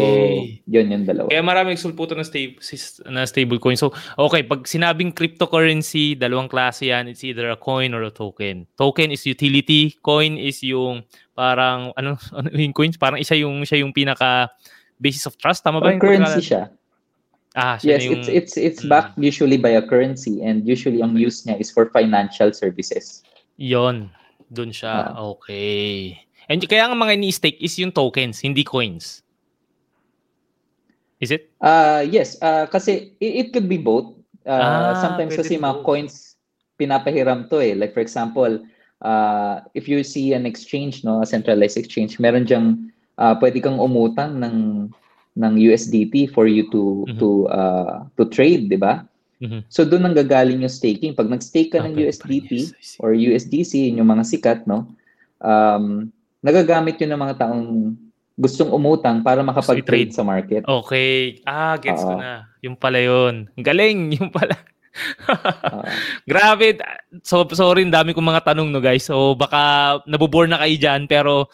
[0.64, 1.28] So, yun yung dalawa.
[1.28, 2.62] Kaya marami nagsulputan na stable
[3.10, 3.76] na stable coin.
[3.76, 7.12] So, okay, pag sinabing cryptocurrency, dalawang klase yan.
[7.12, 8.70] It's either a coin or a token.
[8.78, 13.82] Token is utility, coin is yung parang ano ano yung coins, parang isa yung siya
[13.82, 14.54] yung pinaka
[15.02, 15.90] basis of trust tama ba?
[15.90, 16.70] Or yung currency siya.
[17.54, 18.90] Ah, siya Yes, yung it's it's it's Mm.
[18.90, 23.22] backed usually by a currency and usually ang use niya is for financial services.
[23.58, 24.10] yon.
[24.54, 25.18] Doon siya.
[25.18, 26.14] Okay.
[26.46, 29.23] And kaya ang mga ni-stake is yung tokens, hindi coins.
[31.24, 31.48] Is it?
[31.64, 34.12] Uh yes, uh kasi it, it could be both.
[34.44, 35.88] Uh, Ah, sometimes kasi mga both.
[35.88, 36.36] coins
[36.76, 37.72] pinapahiram to eh.
[37.72, 38.60] Like for example,
[39.00, 43.80] uh if you see an exchange no, a centralized exchange, meron diyang uh, pwede kang
[43.80, 44.92] umutang ng
[45.34, 47.18] ng USDT for you to Mhm.
[47.24, 49.08] to uh to trade, 'di ba?
[49.40, 49.64] Mhm.
[49.72, 51.16] So doon ang gagaling yung staking.
[51.16, 54.92] Pag nag-stake ka ng Okay, USDT yes, or USDC, yun yung mga sikat, no?
[55.44, 56.12] Um,
[56.44, 57.96] nagagamit yun ng mga taong
[58.34, 60.66] gustong umutang para makapag-trade sa market.
[60.66, 61.42] Okay.
[61.46, 62.22] Ah, gets ko Oo.
[62.22, 62.50] na.
[62.66, 63.46] Yung pala yun.
[63.54, 64.10] Galing.
[64.18, 64.58] Yung pala.
[65.26, 65.86] Uh,
[66.26, 66.78] Grabe.
[67.26, 69.06] So, sorry, dami kong mga tanong, no, guys.
[69.06, 71.50] So, baka nabobore na kayo dyan, pero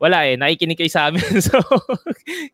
[0.00, 0.36] wala eh.
[0.36, 1.20] Nakikinig kayo sa amin.
[1.44, 1.60] So,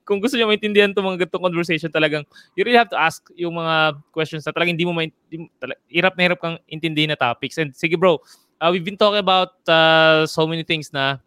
[0.07, 3.55] kung gusto nyo maintindihan itong mga ganitong conversation, talagang you really have to ask yung
[3.55, 7.11] mga questions na talagang hindi mo main, di mo- tala- hirap na hirap kang intindihin
[7.11, 7.59] na topics.
[7.59, 8.19] And sige, bro,
[8.59, 11.19] uh, we've been talking about uh, so many things na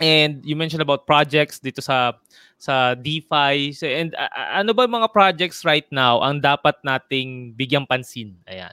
[0.00, 2.16] and you mentioned about projects dito sa
[2.60, 3.72] sa DeFi.
[3.72, 8.36] So, and uh, ano ba mga projects right now ang dapat nating bigyang pansin?
[8.48, 8.72] Ayan.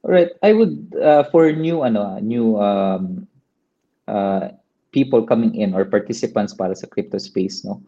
[0.00, 3.28] Alright, I would uh, for new ano ah, new um,
[4.08, 4.48] uh,
[4.96, 7.80] people coming in or participants para sa crypto space, no.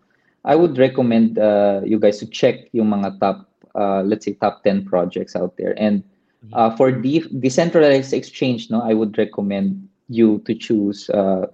[0.44, 4.60] I would recommend uh, you guys to check yung mga top uh, let's say top
[4.64, 6.04] 10 projects out there and
[6.52, 11.48] uh, for de- decentralized exchange, no, I would recommend you to choose uh,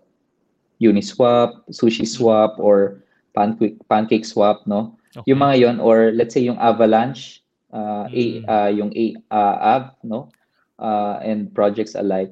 [0.81, 3.03] Uniswap, SushiSwap or
[3.35, 4.95] Pancake Pancake Swap, no.
[5.17, 5.31] Okay.
[5.33, 7.43] Yung mga yon or let's say yung Avalanche,
[7.73, 8.45] uh, a, Mm.
[8.47, 10.31] uh, yung a, uh, Av, no?
[10.79, 12.31] Uh, and projects alike.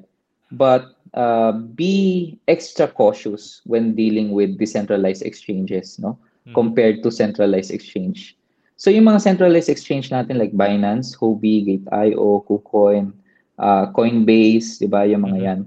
[0.51, 6.15] But uh, be extra cautious when dealing with decentralized exchanges, no?
[6.47, 6.53] Mhm.
[6.55, 8.39] Compared to centralized exchange.
[8.79, 13.11] So yung mga centralized exchange natin like Binance, Huobi, Gate.io, KuCoin,
[13.59, 15.03] uh, Coinbase, di ba?
[15.03, 15.47] Yung mga Mhm.
[15.47, 15.59] yan.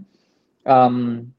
[0.66, 1.30] Um,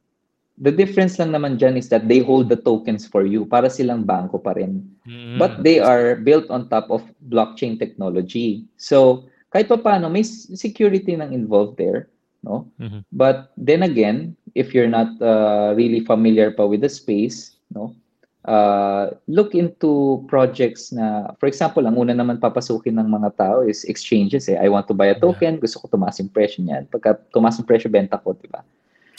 [0.61, 3.45] the difference lang naman dyan is that they hold the tokens for you.
[3.45, 4.86] Para silang banko pa rin.
[5.09, 5.41] Mm.
[5.41, 8.65] But they are built on top of blockchain technology.
[8.78, 12.07] So, kahit pa paano, may security nang involved there,
[12.45, 12.69] no?
[12.80, 13.03] Mhm.
[13.11, 17.91] But then again, if you're not uh, really familiar pa with the space, no?
[18.41, 23.86] Uh, look into projects na, for example, ang una naman papasukin ng mga tao is
[23.86, 24.57] exchanges eh.
[24.57, 25.22] I want to buy a Yeah.
[25.22, 26.89] token, gusto ko tumaas yung presyo niyan.
[26.89, 28.65] Pagka tumaas yung presyo, benta ko, di ba?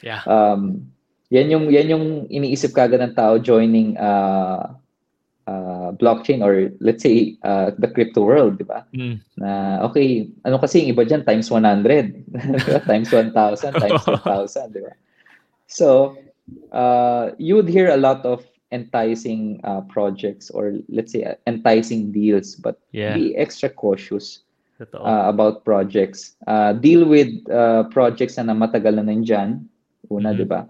[0.02, 0.22] Yeah.
[0.26, 0.92] Um,
[1.32, 4.76] yan yung yan yung iniisip kagad ng tao joining uh,
[5.46, 8.84] uh, blockchain or let's say uh, the crypto world, di ba?
[8.92, 9.16] Mm.
[9.40, 12.28] Na okay, ano kasi yung iba diyan times 100,
[12.90, 13.32] times 1,000,
[13.80, 14.92] times 2,000, di ba?
[15.66, 16.18] So,
[16.72, 22.12] uh, you would hear a lot of enticing uh, projects or let's say uh, enticing
[22.12, 23.16] deals, but Yeah.
[23.16, 24.44] be extra cautious
[24.80, 26.36] uh, about projects.
[26.46, 29.64] Uh, deal with uh, projects na matagal na nandyan.
[30.10, 30.36] Una, Mhm.
[30.38, 30.66] di ba?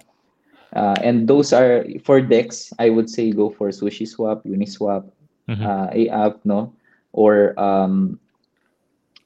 [0.73, 5.05] Uh, and those are, for DEX, I would say go for SushiSwap, Uniswap,
[5.49, 5.63] Mhm.
[5.65, 6.73] uh, AAP, no?
[7.13, 8.17] Or um,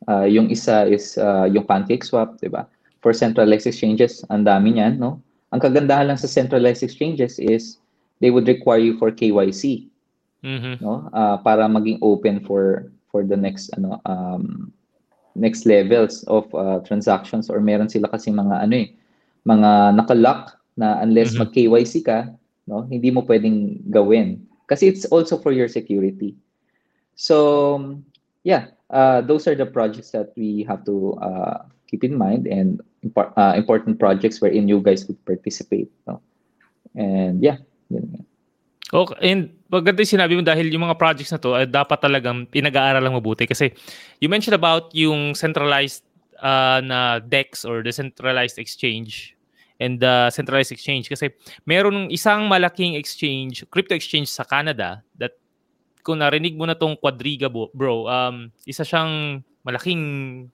[0.08, 2.66] uh, yung isa is uh, yung PancakeSwap, di ba?
[3.02, 5.22] For centralized exchanges, ang dami niyan, no?
[5.54, 7.78] Ang kagandahan lang sa centralized exchanges is
[8.18, 9.86] they would require you for KYC
[10.42, 10.82] Mhm.
[10.82, 14.72] no Ah, para maging open for for the next ano um
[15.38, 18.88] next levels of uh, transactions or meron sila kasi mga ano eh
[19.46, 21.38] mga nakalock na unless Mhm.
[21.40, 22.28] mag KYC ka
[22.66, 24.42] no hindi mo pwedeng gawin.
[24.66, 26.34] Kasi it's also for your security.
[27.14, 27.78] So
[28.42, 32.82] yeah uh, those are the projects that we have to uh, keep in mind and
[33.06, 36.18] impor- uh, important projects wherein you guys would participate no?
[36.98, 38.26] And yeah yun.
[38.86, 42.46] Okay, and paganda yung sinabi mo dahil yung mga projects na to ay dapat talagang
[42.46, 43.42] pinag-aaralang mabuti.
[43.42, 43.74] Kasi
[44.22, 46.06] you mentioned about yung centralized
[46.38, 49.35] uh, na DEX or decentralized exchange
[49.80, 51.32] and the centralized exchange kasi
[51.68, 55.36] meron isang malaking exchange, crypto exchange sa Canada that
[56.06, 60.46] kung narinig mo na tong Quadriga bro, um, isa siyang malaking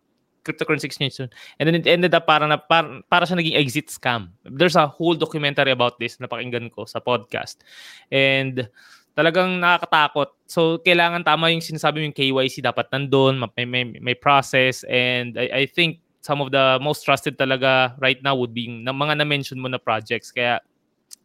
[0.43, 1.31] cryptocurrency exchange soon.
[1.59, 4.35] And then it ended up para, na, para, para siya naging exit scam.
[4.43, 7.62] There's a whole documentary about this na pakinggan ko sa podcast.
[8.11, 8.66] And
[9.14, 10.35] talagang nakakatakot.
[10.49, 15.62] So, kailangan tama yung sinasabi yung KYC dapat nandun, may, may, may process, and I,
[15.62, 19.59] I think some of the most trusted talaga right now would be ng mga na-mention
[19.59, 20.31] mo na projects.
[20.31, 20.62] Kaya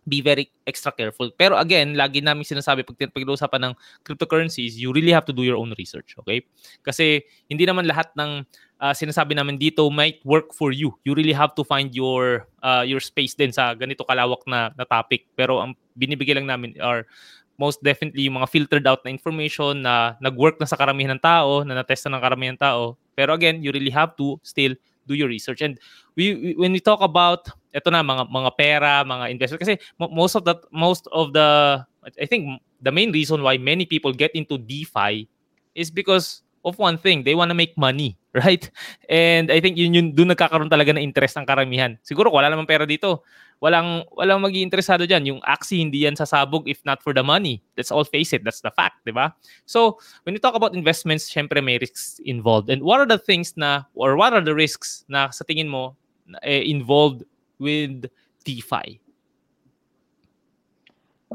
[0.08, 1.28] be very extra careful.
[1.36, 3.74] Pero again, lagi namin sinasabi pag pag-uusapan ng
[4.08, 6.42] cryptocurrencies, you really have to do your own research, okay?
[6.82, 7.22] Kasi
[7.52, 8.48] hindi naman lahat ng
[8.80, 10.96] uh, sinasabi namin dito might work for you.
[11.04, 14.88] You really have to find your uh, your space din sa ganito kalawak na, na
[14.88, 15.28] topic.
[15.36, 17.04] Pero ang binibigay lang namin are
[17.60, 21.68] most definitely yung mga filtered out na information na nag-work na sa karamihan ng tao,
[21.68, 22.96] na natesta ng karamihan ng tao.
[23.18, 24.78] Pero again, you really have to still
[25.10, 25.66] do your research.
[25.66, 25.82] And
[26.14, 30.38] we, we when we talk about ito na mga mga pera, mga investment kasi most
[30.38, 34.62] of the most of the I think the main reason why many people get into
[34.62, 35.26] DeFi
[35.74, 38.70] is because of one thing, they want to make money, right?
[39.10, 41.98] And I think yun yun doon nagkakaroon talaga ng interest ng karamihan.
[42.06, 43.26] Siguro wala namang pera dito
[43.62, 47.62] walang walang magi interesado diyan yung Axie hindi yan sasabog if not for the money.
[47.78, 48.44] Let's all face it.
[48.44, 49.34] That's the fact di ba?
[49.66, 52.70] So when you talk about investments syempre may risks involved.
[52.70, 55.98] And what are the things na or what are the risks na sa tingin mo
[56.44, 57.26] eh, involved
[57.58, 58.06] with
[58.46, 59.02] DeFi?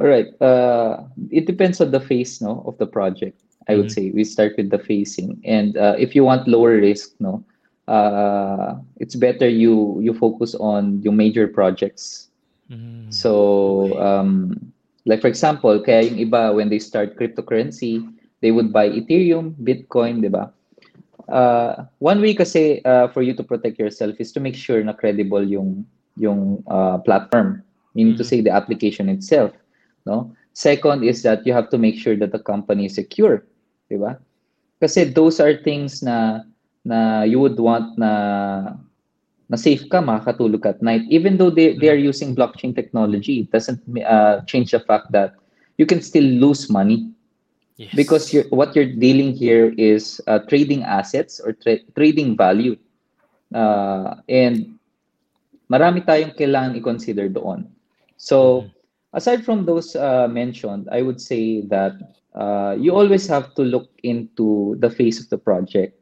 [0.00, 0.32] All right.
[0.40, 3.36] Uh, it depends on the phase no of the project
[3.68, 4.10] I would mm-hmm.
[4.10, 4.14] say.
[4.14, 5.38] We start with the phasing.
[5.44, 7.42] And uh, if you want lower risk no
[7.88, 12.28] uh, it's better you you focus on yung major projects.
[12.70, 13.12] Mm.
[13.12, 14.72] So um,
[15.06, 18.06] like for example, kaya yung iba when they start cryptocurrency,
[18.40, 20.52] they would buy Ethereum, Bitcoin, 'di ba?
[21.30, 24.92] Uh, one way kasi uh, for you to protect yourself is to make sure na
[24.92, 25.86] credible yung
[26.18, 27.62] yung uh, platform.
[27.94, 28.24] Meaning mm-hmm.
[28.24, 29.52] to say the application itself,
[30.08, 30.32] no?
[30.52, 33.44] Second is that you have to make sure that the company is secure,
[33.88, 34.20] 'di ba?
[34.82, 36.42] Kasi those are things na
[36.84, 38.74] na you would want na
[39.48, 41.02] na safe ka makakatulog at night.
[41.10, 45.34] Even though they, they are using blockchain technology it doesn't uh, change the fact that
[45.78, 47.08] you can still lose money.
[47.80, 47.96] Yes.
[47.96, 52.76] because you're, what you're dealing here is uh, trading assets or tra- trading value.
[53.52, 54.76] Uh, and
[55.72, 57.64] marami tayong kailangan i-consider doon.
[58.20, 58.76] So mm-hmm.
[59.12, 61.92] aside from those uh, mentioned i would say that
[62.34, 65.96] uh, you always have to look into the face of the project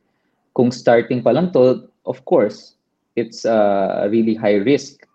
[0.54, 2.74] kung starting pa lang to, of course,
[3.16, 5.06] it's a uh, really high risk.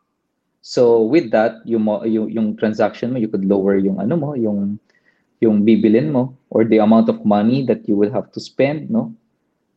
[0.62, 4.80] So with that, yung, yung, yung transaction mo, you could lower yung ano mo, yung
[5.44, 9.12] yung bibilin mo or the amount of money that you will have to spend no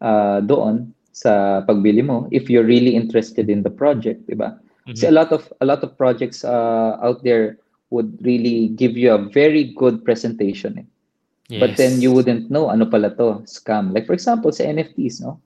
[0.00, 4.54] uh, doon sa pagbili mo if you're really interested in the project, di ba?
[4.54, 4.94] Mm-hmm.
[4.94, 7.58] Kasi a lot of a lot of projects uh, out there
[7.90, 10.78] would really give you a very good presentation.
[10.78, 10.86] Eh.
[11.48, 11.60] Yes.
[11.60, 13.90] But then you wouldn't know ano pala to, scam.
[13.90, 15.40] Like for example, sa NFTs, no?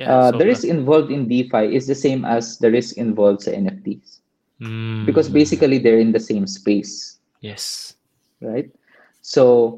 [0.00, 3.52] Yeah, uh, the risk involved in DeFi is the same as the risk involved sa
[3.52, 4.24] NFTs.
[4.56, 5.04] Mm.
[5.04, 7.20] Because basically they're in the same space.
[7.44, 7.92] Yes.
[8.40, 8.72] Right?
[9.20, 9.76] So,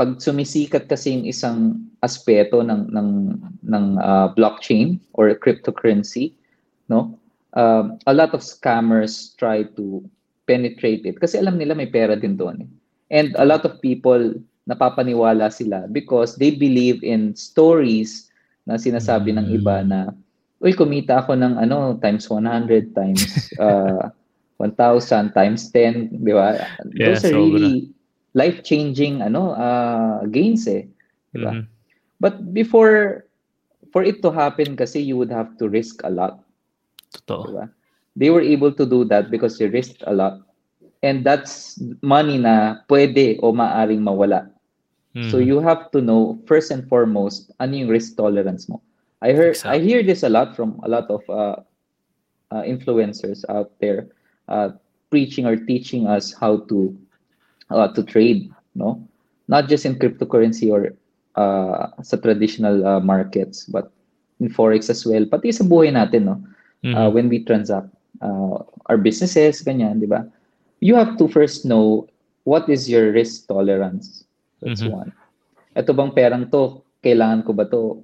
[0.00, 3.10] pag sumisikat kasi yung isang aspeto ng ng
[3.68, 6.32] ng uh, blockchain or cryptocurrency,
[6.88, 7.20] no?
[7.52, 10.00] Uh, a lot of scammers try to
[10.48, 12.64] penetrate it kasi alam nila may pera din doon.
[12.64, 12.70] Eh.
[13.12, 14.32] And a lot of people
[14.64, 18.27] napapaniwala sila because they believe in stories
[18.68, 19.88] na sinasabi ng iba mm.
[19.88, 20.12] na
[20.60, 23.24] uy kumita ako ng ano times 100 times
[23.64, 24.12] uh,
[24.58, 26.58] 1,000 times 10, di ba?
[26.92, 27.94] Yeah, Those are so really
[28.34, 30.84] life-changing ano uh, gains eh,
[31.32, 31.54] di ba?
[31.54, 31.64] Mm-hmm.
[32.18, 33.24] But before
[33.94, 36.42] for it to happen kasi you would have to risk a lot.
[37.14, 37.48] Totoo.
[37.48, 37.64] Diba?
[38.18, 40.42] They were able to do that because they risked a lot.
[41.06, 44.50] And that's money na pwede o maaring mawala
[45.16, 45.30] Mm.
[45.30, 48.82] So you have to know first and foremost ano yung risk tolerance mo.
[49.22, 49.80] I heard exactly.
[49.80, 51.56] I hear this a lot from a lot of uh,
[52.52, 54.08] uh, influencers out there
[54.48, 54.76] uh,
[55.10, 56.94] preaching or teaching us how to
[57.70, 59.00] uh, to trade, no?
[59.48, 60.92] Not just in cryptocurrency or
[61.34, 63.90] uh, sa traditional uh, markets, but
[64.40, 65.24] in forex as well.
[65.24, 66.36] Pati sa buhay natin, no?
[66.84, 67.90] Uh, when we transact
[68.22, 70.30] uh, our businesses, ganyan, di ba?
[70.78, 72.06] You have to first know
[72.46, 74.27] what is your risk tolerance
[74.62, 74.94] That's mm-hmm.
[74.94, 75.10] one.
[75.76, 78.02] Ito bang perang to, kailangan ko ba to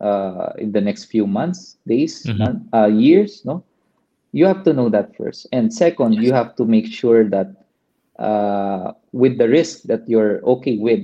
[0.00, 2.64] uh, in the next few months, days, mm-hmm.
[2.72, 3.62] uh, years, no?
[4.32, 5.46] You have to know that first.
[5.52, 6.22] And second, yes.
[6.24, 7.50] you have to make sure that
[8.18, 11.02] uh, with the risk that you're okay with,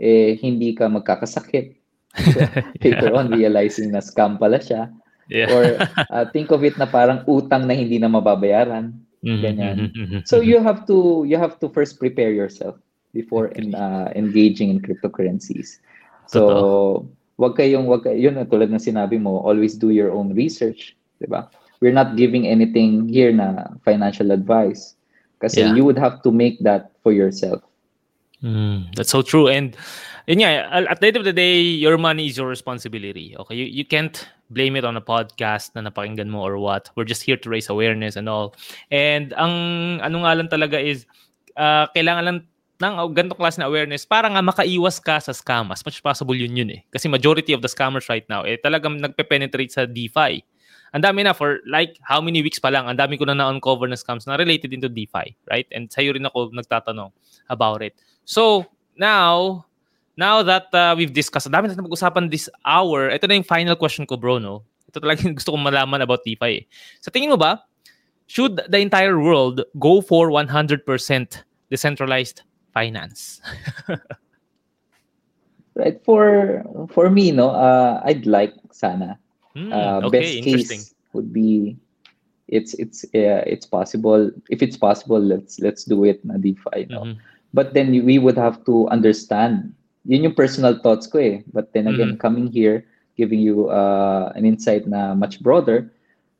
[0.00, 1.74] eh, hindi ka magkakasakit.
[2.84, 3.18] Later yeah.
[3.18, 4.94] on, realizing na scam pala siya.
[5.26, 5.50] Yeah.
[5.50, 5.64] Or
[6.14, 8.94] uh, think of it na parang utang na hindi na mababayaran.
[9.22, 9.76] Mm-hmm, Ganyan.
[9.90, 12.74] Mm-hmm, so you have to you have to first prepare yourself
[13.12, 15.78] before in, uh, engaging in cryptocurrencies.
[16.26, 20.96] So wag kayong wag kay, yun tulad ng sinabi mo, always do your own research,
[21.20, 21.48] 'di ba?
[21.82, 24.94] We're not giving anything here na financial advice.
[25.42, 25.74] Kasi Yeah.
[25.74, 27.66] you would have to make that for yourself.
[28.38, 29.50] Mm, that's so true.
[29.50, 29.74] And
[30.30, 33.34] yun nga, at the end of the day, your money is your responsibility.
[33.34, 34.14] Okay, you, you can't
[34.54, 36.90] blame it on a podcast na napakinggan mo or what.
[36.94, 38.54] We're just here to raise awareness and all.
[38.94, 41.06] And ang ano nga lang talaga is,
[41.58, 42.38] uh, kailangan lang
[42.82, 45.70] ng ganitong klase na awareness para nga makaiwas ka sa scam.
[45.70, 46.82] As much as possible yun yun eh.
[46.90, 50.42] Kasi majority of the scammers right now, eh talagang nagpe-penetrate sa DeFi.
[50.92, 53.86] Ang dami na for like how many weeks pa lang, ang dami ko na na-uncover
[53.86, 55.64] na scams na related into DeFi, right?
[55.70, 57.14] And sa'yo rin ako nagtatanong
[57.48, 57.96] about it.
[58.26, 58.66] So,
[58.98, 59.64] now,
[60.18, 64.04] now that uh, we've discussed, dami natin mag-usapan this hour, ito na yung final question
[64.04, 64.68] ko, bro, no?
[64.92, 66.60] Ito talaga yung gusto kong malaman about DeFi.
[66.60, 66.64] Eh.
[67.00, 67.64] Sa tingin mo ba,
[68.28, 70.84] should the entire world go for 100%
[71.72, 73.40] decentralized finance?
[75.76, 76.00] Right?
[76.04, 76.62] For
[76.92, 79.18] for me, no, uh, I'd like sana
[79.54, 81.76] Hmm, uh, okay, best case would be
[82.48, 87.08] it's it's uh, it's possible if it's possible let's let's do it na DeFi no
[87.08, 87.20] Mhm.
[87.54, 89.72] but then we would have to understand
[90.04, 92.18] yun yung personal thoughts ko eh but then again Mm-hmm.
[92.18, 92.84] coming here
[93.16, 95.90] giving you uh, an insight na much broader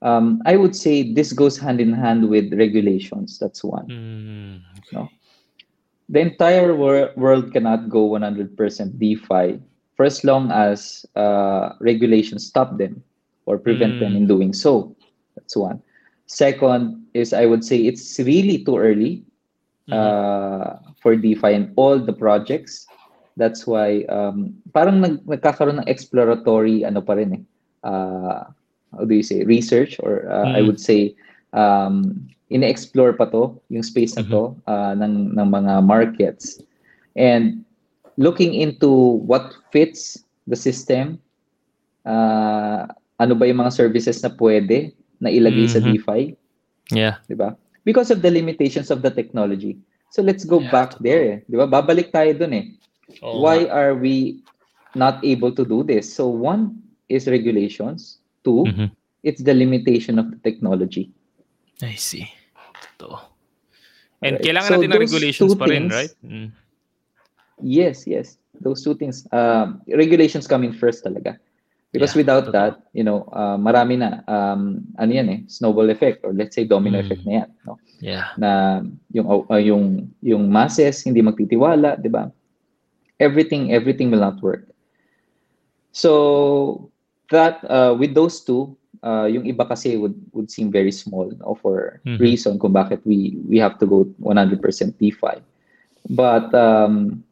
[0.02, 4.58] um, I would say this goes hand in hand with regulations that's one Hmm,
[6.12, 9.58] the entire wor- world cannot go 100% DeFi
[9.96, 13.02] for as long as uh, regulations stop them
[13.46, 14.94] or prevent them in doing so.
[15.36, 15.80] That's one.
[16.26, 19.24] Second is I would say it's really too early
[19.88, 19.96] Mhm.
[19.96, 22.86] uh, for DeFi and all the projects.
[23.36, 27.42] That's why um, parang nag, nagkakaroon ng exploratory ano pa rin eh.
[27.82, 28.44] Uh,
[28.92, 30.66] how do you say research or uh, I Mm.
[30.68, 31.14] would say
[31.52, 36.60] um, ine-explore pa to yung space na to uh, ng ng mga markets
[37.16, 37.64] and
[38.16, 41.16] looking into what fits the system
[42.04, 42.84] uh,
[43.16, 44.92] ano ba yung mga services na pwede
[45.22, 45.86] na ilagay sa Mhm.
[45.92, 46.20] DeFi
[46.92, 47.16] Yeah.
[47.24, 47.56] di ba?
[47.88, 49.80] Because of the limitations of the technology.
[50.12, 51.38] So let's go Yeah, back there, eh.
[51.48, 51.64] di ba?
[51.64, 52.66] Babalik tayo dun eh.
[53.24, 54.44] Oo Why are we
[54.92, 56.04] not able to do this?
[56.04, 56.76] So one
[57.08, 58.20] is regulations.
[58.44, 58.92] Two, Mhm.
[59.24, 61.08] it's the limitation of the technology.
[61.82, 62.30] I see.
[62.96, 63.18] Totoo.
[64.22, 64.44] And Right.
[64.46, 66.12] kailangan So natin ng regulations pa rin, things- right?
[66.22, 66.48] Mm.
[67.60, 68.38] Yes, yes.
[68.58, 69.26] Those two things.
[69.34, 71.38] Um, regulations coming first talaga.
[71.92, 72.56] Because Yeah, without totoo.
[72.56, 76.64] that, you know, uh, marami na, um, ano yan eh, snowball effect or let's say
[76.64, 77.02] domino Mm.
[77.04, 77.50] effect na yan.
[77.66, 77.76] No?
[78.02, 78.34] Yeah.
[78.34, 78.82] na
[79.14, 82.34] yung uh, yung yung masses hindi magtitiwala, 'di ba?
[83.22, 84.66] Everything everything will not work.
[85.94, 86.90] So
[87.30, 91.54] that uh, with those two, uh, yung iba kasi would would seem very small no,
[91.58, 92.18] for Mhm.
[92.18, 94.62] reason kung bakit we we have to go 100%
[94.98, 95.42] DeFi.
[96.10, 97.22] But um,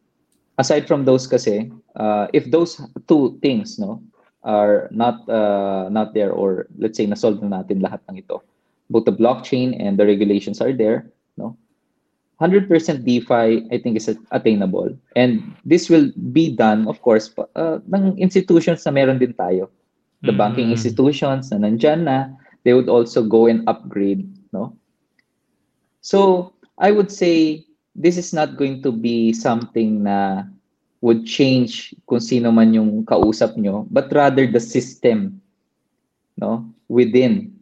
[0.59, 2.79] aside from those kasi, uh, if those
[3.11, 3.99] two things no
[4.47, 8.41] are not uh, not there or let's say na-solve na natin lahat ng ito,
[8.89, 11.57] both the blockchain and the regulations are there, no?
[12.41, 12.73] 100%
[13.05, 14.97] DeFi, I think, is attainable.
[15.13, 19.69] And this will be done, of course, uh, ng institutions na meron din tayo.
[20.23, 20.77] The banking Mm.
[20.77, 22.29] institutions na nandyan na,
[22.65, 24.77] they would also go and upgrade, no?
[26.01, 27.65] So, I would say,
[27.95, 30.45] this is not going to be something na
[31.01, 35.41] would change kung sino man yung kausap nyo, but rather the system,
[36.37, 36.65] no?
[36.89, 37.53] Within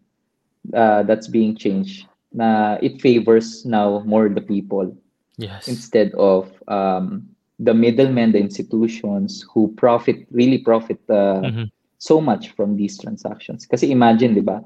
[0.74, 4.92] uh, that's being changed na it favors now more the people
[5.38, 5.68] Yes.
[5.68, 7.24] instead of um,
[7.58, 11.70] the middlemen, the institutions who profit, really profit uh, Mhm.
[11.98, 13.66] So much from these transactions.
[13.66, 14.62] Kasi imagine, di ba,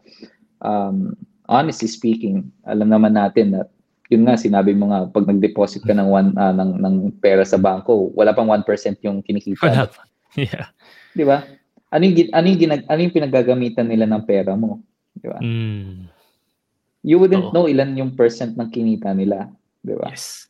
[0.61, 1.17] um,
[1.49, 3.61] honestly speaking, alam naman natin na
[4.13, 7.57] yun nga, sinabi mo nga, pag nag-deposit ka ng, one, ah, ng, ng pera sa
[7.57, 9.73] bangko, wala pang 1% yung kinikita.
[9.73, 10.05] Wala pa.
[10.37, 10.69] Yeah.
[11.17, 11.45] Di ba?
[11.89, 14.85] Ano yung, ano, yung ginag, ano yung pinagagamitan nila ng pera mo?
[15.17, 15.41] Di ba?
[15.41, 16.13] Mm.
[17.05, 17.53] You wouldn't Oo.
[17.57, 19.49] know ilan yung percent ng kinita nila.
[19.81, 20.13] Di ba?
[20.13, 20.49] Yes.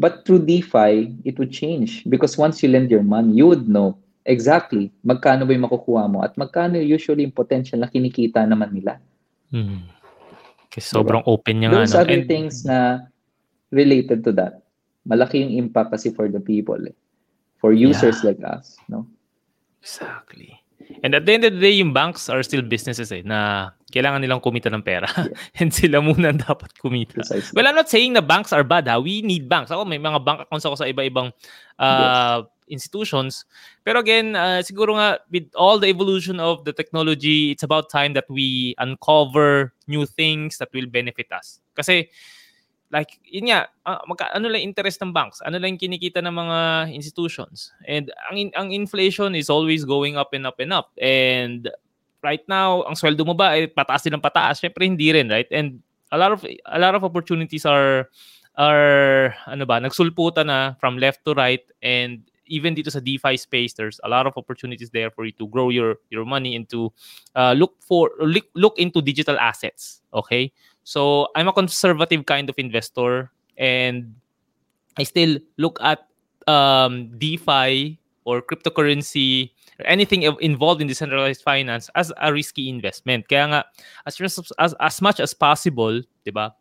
[0.00, 4.00] But through DeFi, it would change because once you lend your money, you would know
[4.28, 9.00] exactly magkano ba yung makukuha mo at magkano usually yung potential na kinikita naman nila.
[9.50, 9.86] Mm.
[10.70, 11.82] Kasi sobrang open niya nga.
[11.82, 12.02] Those no?
[12.06, 13.10] other And- things na
[13.74, 14.62] related to that,
[15.06, 16.94] malaki yung impact kasi for the people, eh.
[17.60, 18.80] for users like us.
[18.88, 19.06] No?
[19.84, 20.56] Exactly.
[21.04, 24.24] And at the end of the day, yung banks are still businesses eh, na kailangan
[24.24, 25.06] nilang kumita ng pera.
[25.60, 27.20] And sila muna dapat kumita.
[27.20, 27.54] Precisely.
[27.54, 28.98] Well, I'm not saying na banks are bad ha.
[28.98, 29.70] We need banks.
[29.70, 31.30] Ako, may mga bank accounts ako sa iba-ibang
[31.78, 33.44] uh, institutions.
[33.82, 38.14] Pero again, uh, siguro nga, with all the evolution of the technology, it's about time
[38.14, 41.58] that we uncover new things that will benefit us.
[41.74, 42.08] Kasi,
[42.90, 45.38] like yun nga uh, magka, ano lang interest ng banks?
[45.46, 46.58] Ano lang kinikita ng mga
[46.90, 47.70] institutions?
[47.86, 50.90] And ang ang inflation is always going up and up and up.
[50.98, 51.70] And
[52.20, 54.58] right now ang sweldo mo ba ay pataas din ng pataas.
[54.60, 55.48] Syempre hindi rin right?
[55.54, 58.10] And a lot of a lot of opportunities are
[58.58, 61.62] are ano ba nagsulputan na from left to right.
[61.80, 65.46] And even dito sa DeFi space there's a lot of opportunities there for you to
[65.48, 66.90] grow your your money into
[67.38, 70.50] uh, look for look, look into digital assets okay
[70.84, 74.14] So I'm a conservative kind of investor and
[74.96, 76.08] I still look at
[76.46, 83.28] um, DeFi or cryptocurrency or anything involved in decentralized finance as a risky investment.
[83.28, 83.64] Kaya nga,
[84.06, 84.20] as,
[84.58, 86.54] as, as much as possible, di ba,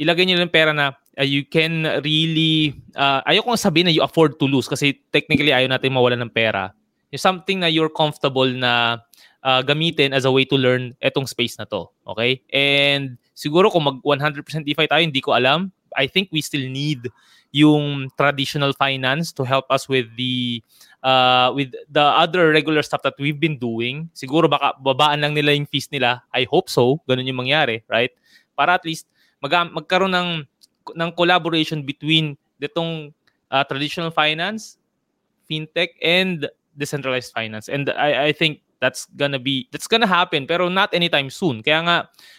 [0.00, 4.40] ilagay niyo lang pera na uh, you can really, uh, ayoko sabihin na you afford
[4.40, 6.72] to lose kasi technically ayaw natin mawala ng pera.
[7.12, 9.04] Yung something na you're comfortable na
[9.44, 11.84] uh, gamitin as a way to learn etong space na to.
[12.08, 12.40] Okay?
[12.48, 15.68] And siguro kung mag 100% DeFi tayo, hindi ko alam.
[15.92, 17.04] I think we still need
[17.50, 20.62] yung traditional finance to help us with the
[21.02, 24.06] uh, with the other regular stuff that we've been doing.
[24.14, 26.22] Siguro baka babaan lang nila yung fees nila.
[26.30, 27.02] I hope so.
[27.10, 28.14] Ganun yung mangyari, right?
[28.54, 29.10] Para at least
[29.40, 30.30] mag magkaroon ng
[30.96, 33.12] ng collaboration between ditong
[33.50, 34.76] uh, traditional finance,
[35.48, 37.68] fintech and decentralized finance.
[37.68, 41.60] And I I think that's gonna be that's gonna happen pero not anytime soon.
[41.60, 41.96] Kaya nga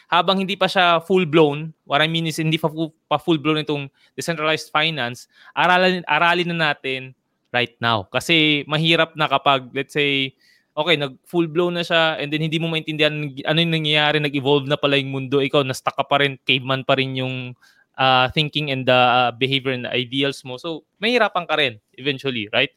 [0.10, 2.68] habang hindi pa siya full blown, what I mean is hindi pa,
[3.08, 3.88] pa full blown itong
[4.18, 7.14] decentralized finance, aralin aralin na natin
[7.54, 8.10] right now.
[8.10, 10.34] Kasi mahirap na kapag let's say
[10.72, 13.12] okay, nag full blown na siya and then hindi mo maintindihan
[13.44, 16.96] ano yung nangyayari, nag-evolve na pala yung mundo, ikaw na-stuck ka pa rin, caveman pa
[16.96, 17.52] rin yung
[18.00, 20.56] uh, thinking and the uh, behavior and the ideals mo.
[20.56, 22.72] So, mahirapan ka rin eventually, right?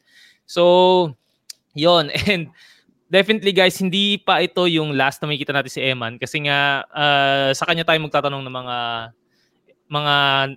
[0.45, 1.15] So,
[1.73, 2.51] yon and
[3.07, 7.49] definitely guys, hindi pa ito yung last na makikita natin si Eman kasi nga uh,
[7.55, 8.77] sa kanya tayo magtatanong ng mga
[9.85, 10.15] mga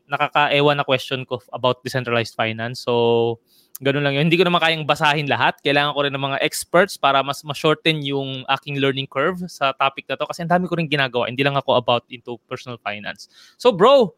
[0.09, 2.81] nakakaewan na question ko about decentralized finance.
[2.81, 3.37] So,
[3.79, 4.27] ganun lang yun.
[4.27, 5.59] Hindi ko naman kayang basahin lahat.
[5.63, 10.07] Kailangan ko rin ng mga experts para mas ma-shorten yung aking learning curve sa topic
[10.11, 11.31] na to kasi ang dami ko rin ginagawa.
[11.31, 13.31] Hindi lang ako about into personal finance.
[13.57, 14.15] So, bro,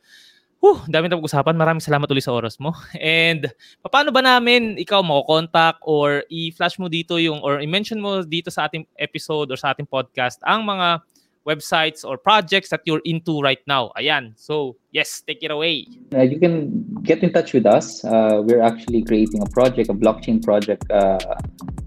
[0.61, 1.56] Whew, dami na pag-usapan.
[1.56, 2.76] Maraming salamat ulit sa oras mo.
[3.00, 3.48] And
[3.80, 8.68] paano ba namin ikaw mako-contact or i-flash mo dito yung or i-mention mo dito sa
[8.68, 11.00] ating episode or sa ating podcast ang mga
[11.47, 13.93] websites or projects that you're into right now.
[13.97, 14.32] Ayan.
[14.36, 15.86] So, yes, take it away.
[16.14, 18.05] Uh, you can get in touch with us.
[18.05, 20.84] Uh, we're actually creating a project, a blockchain project.
[20.91, 21.18] Uh,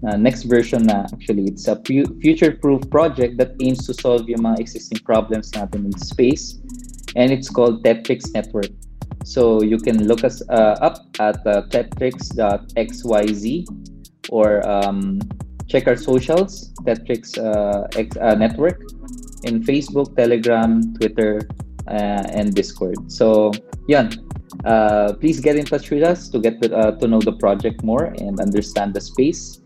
[0.06, 1.44] uh, next version na actually.
[1.44, 6.58] It's a future-proof project that aims to solve yung mga existing problems natin in space
[7.16, 8.70] and it's called Tetrix Network.
[9.24, 13.64] So you can look us uh, up at uh, tetrix.xyz
[14.28, 15.20] or um,
[15.66, 18.82] check our socials, Tetrix uh, X, uh, Network,
[19.44, 21.46] in Facebook, Telegram, Twitter,
[21.88, 23.12] uh, and Discord.
[23.12, 23.52] So,
[23.88, 24.08] yeah,
[24.64, 27.84] uh, please get in touch with us to get to, uh, to know the project
[27.84, 29.60] more and understand the space.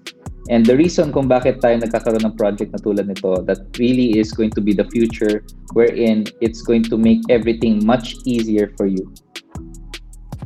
[0.48, 4.32] And the reason kung bakit tayo nagkakaroon ng project na tulad nito, that really is
[4.32, 5.44] going to be the future
[5.76, 9.12] wherein it's going to make everything much easier for you.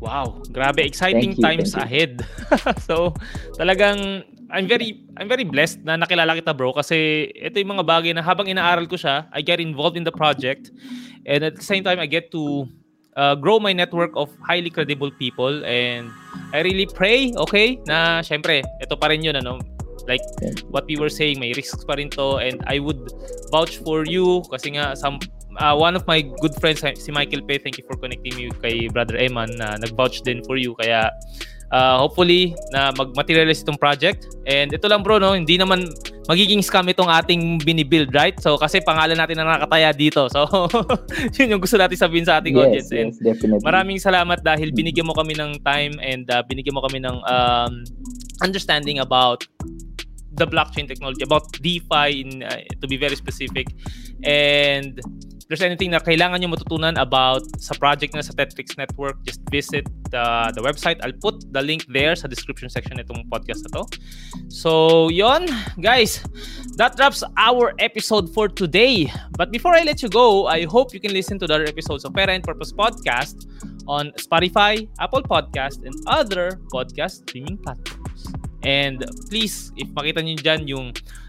[0.02, 2.26] Wow, grabe exciting you, times ahead.
[2.90, 3.14] so,
[3.54, 8.10] talagang I'm very I'm very blessed na nakilala kita bro kasi ito yung mga bagay
[8.10, 10.74] na habang inaaral ko siya, I get involved in the project.
[11.22, 12.66] And at the same time I get to
[13.16, 15.64] uh, grow my network of highly credible people.
[15.64, 16.10] And
[16.52, 19.62] I really pray, okay, na syempre, ito pa rin yun ano,
[20.06, 20.22] like
[20.70, 22.38] what we were saying may risks pa rin to.
[22.42, 23.10] And I would
[23.50, 25.18] vouch for you kasi nga some
[25.58, 28.88] uh, one of my good friends si Michael Pay thank you for connecting me kay
[28.88, 30.74] brother Eman na uh, nag-vouch din for you.
[30.80, 31.10] Kaya
[31.72, 34.28] uh, hopefully na mag-materialize itong project.
[34.46, 35.32] And ito lang bro no?
[35.32, 35.88] Hindi naman
[36.30, 38.36] magiging scam itong ating binibuild right?
[38.38, 40.28] So kasi pangalan natin na nakataya dito.
[40.30, 40.46] So
[41.40, 42.88] yun yung gusto natin sabihin sa ating yes, audience.
[42.92, 43.64] Yes, and definitely.
[43.64, 47.82] maraming salamat dahil binigyan mo kami ng time and uh, binigyan mo kami ng um,
[48.44, 49.48] understanding about
[50.42, 53.70] the blockchain technology, about DeFi in, uh, to be very specific.
[54.24, 54.98] And
[55.46, 59.84] there's anything na kailangan nyo matutunan about sa project na sa Tetrix Network, just visit
[60.10, 60.24] the,
[60.56, 60.98] the website.
[61.04, 63.82] I'll put the link there sa description section nitong podcast na to.
[64.48, 65.46] So, yon
[65.78, 66.24] guys,
[66.80, 69.12] that wraps our episode for today.
[69.36, 72.08] But before I let you go, I hope you can listen to the other episodes
[72.08, 73.44] of and Purpose Podcast
[73.84, 78.51] on Spotify, Apple Podcast, and other podcast streaming platforms.
[78.62, 80.86] And please, if makita niyo dyan yung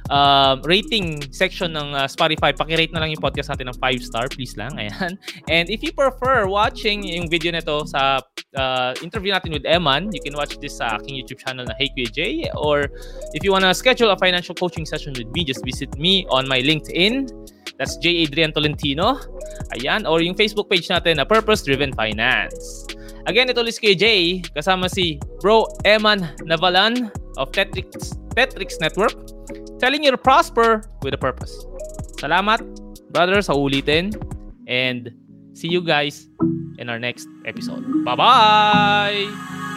[0.09, 4.25] uh, rating section ng uh, Spotify, pakirate na lang yung podcast natin ng 5 star,
[4.29, 4.73] please lang.
[4.81, 5.17] Ayan.
[5.49, 8.21] And if you prefer watching yung video nito sa
[8.55, 11.89] uh, interview natin with Eman, you can watch this sa aking YouTube channel na Hey
[11.89, 12.49] J.
[12.53, 12.86] Or
[13.34, 16.61] if you wanna schedule a financial coaching session with me, just visit me on my
[16.61, 17.29] LinkedIn
[17.77, 18.23] That's J.
[18.23, 19.17] Adrian Tolentino.
[19.73, 20.05] Ayan.
[20.05, 22.86] Or yung Facebook page natin na Purpose Driven Finance.
[23.24, 27.07] Again, ito ulit kay Jay, kasama si Bro Eman Navalan
[27.39, 29.15] of Tetrix, Tetrix Network,
[29.80, 31.55] telling you to prosper with a purpose.
[32.19, 32.59] Salamat,
[33.15, 34.11] brother, sa ulitin.
[34.67, 35.11] And
[35.55, 36.28] see you guys
[36.80, 37.84] in our next episode.
[38.03, 39.72] Bye-bye!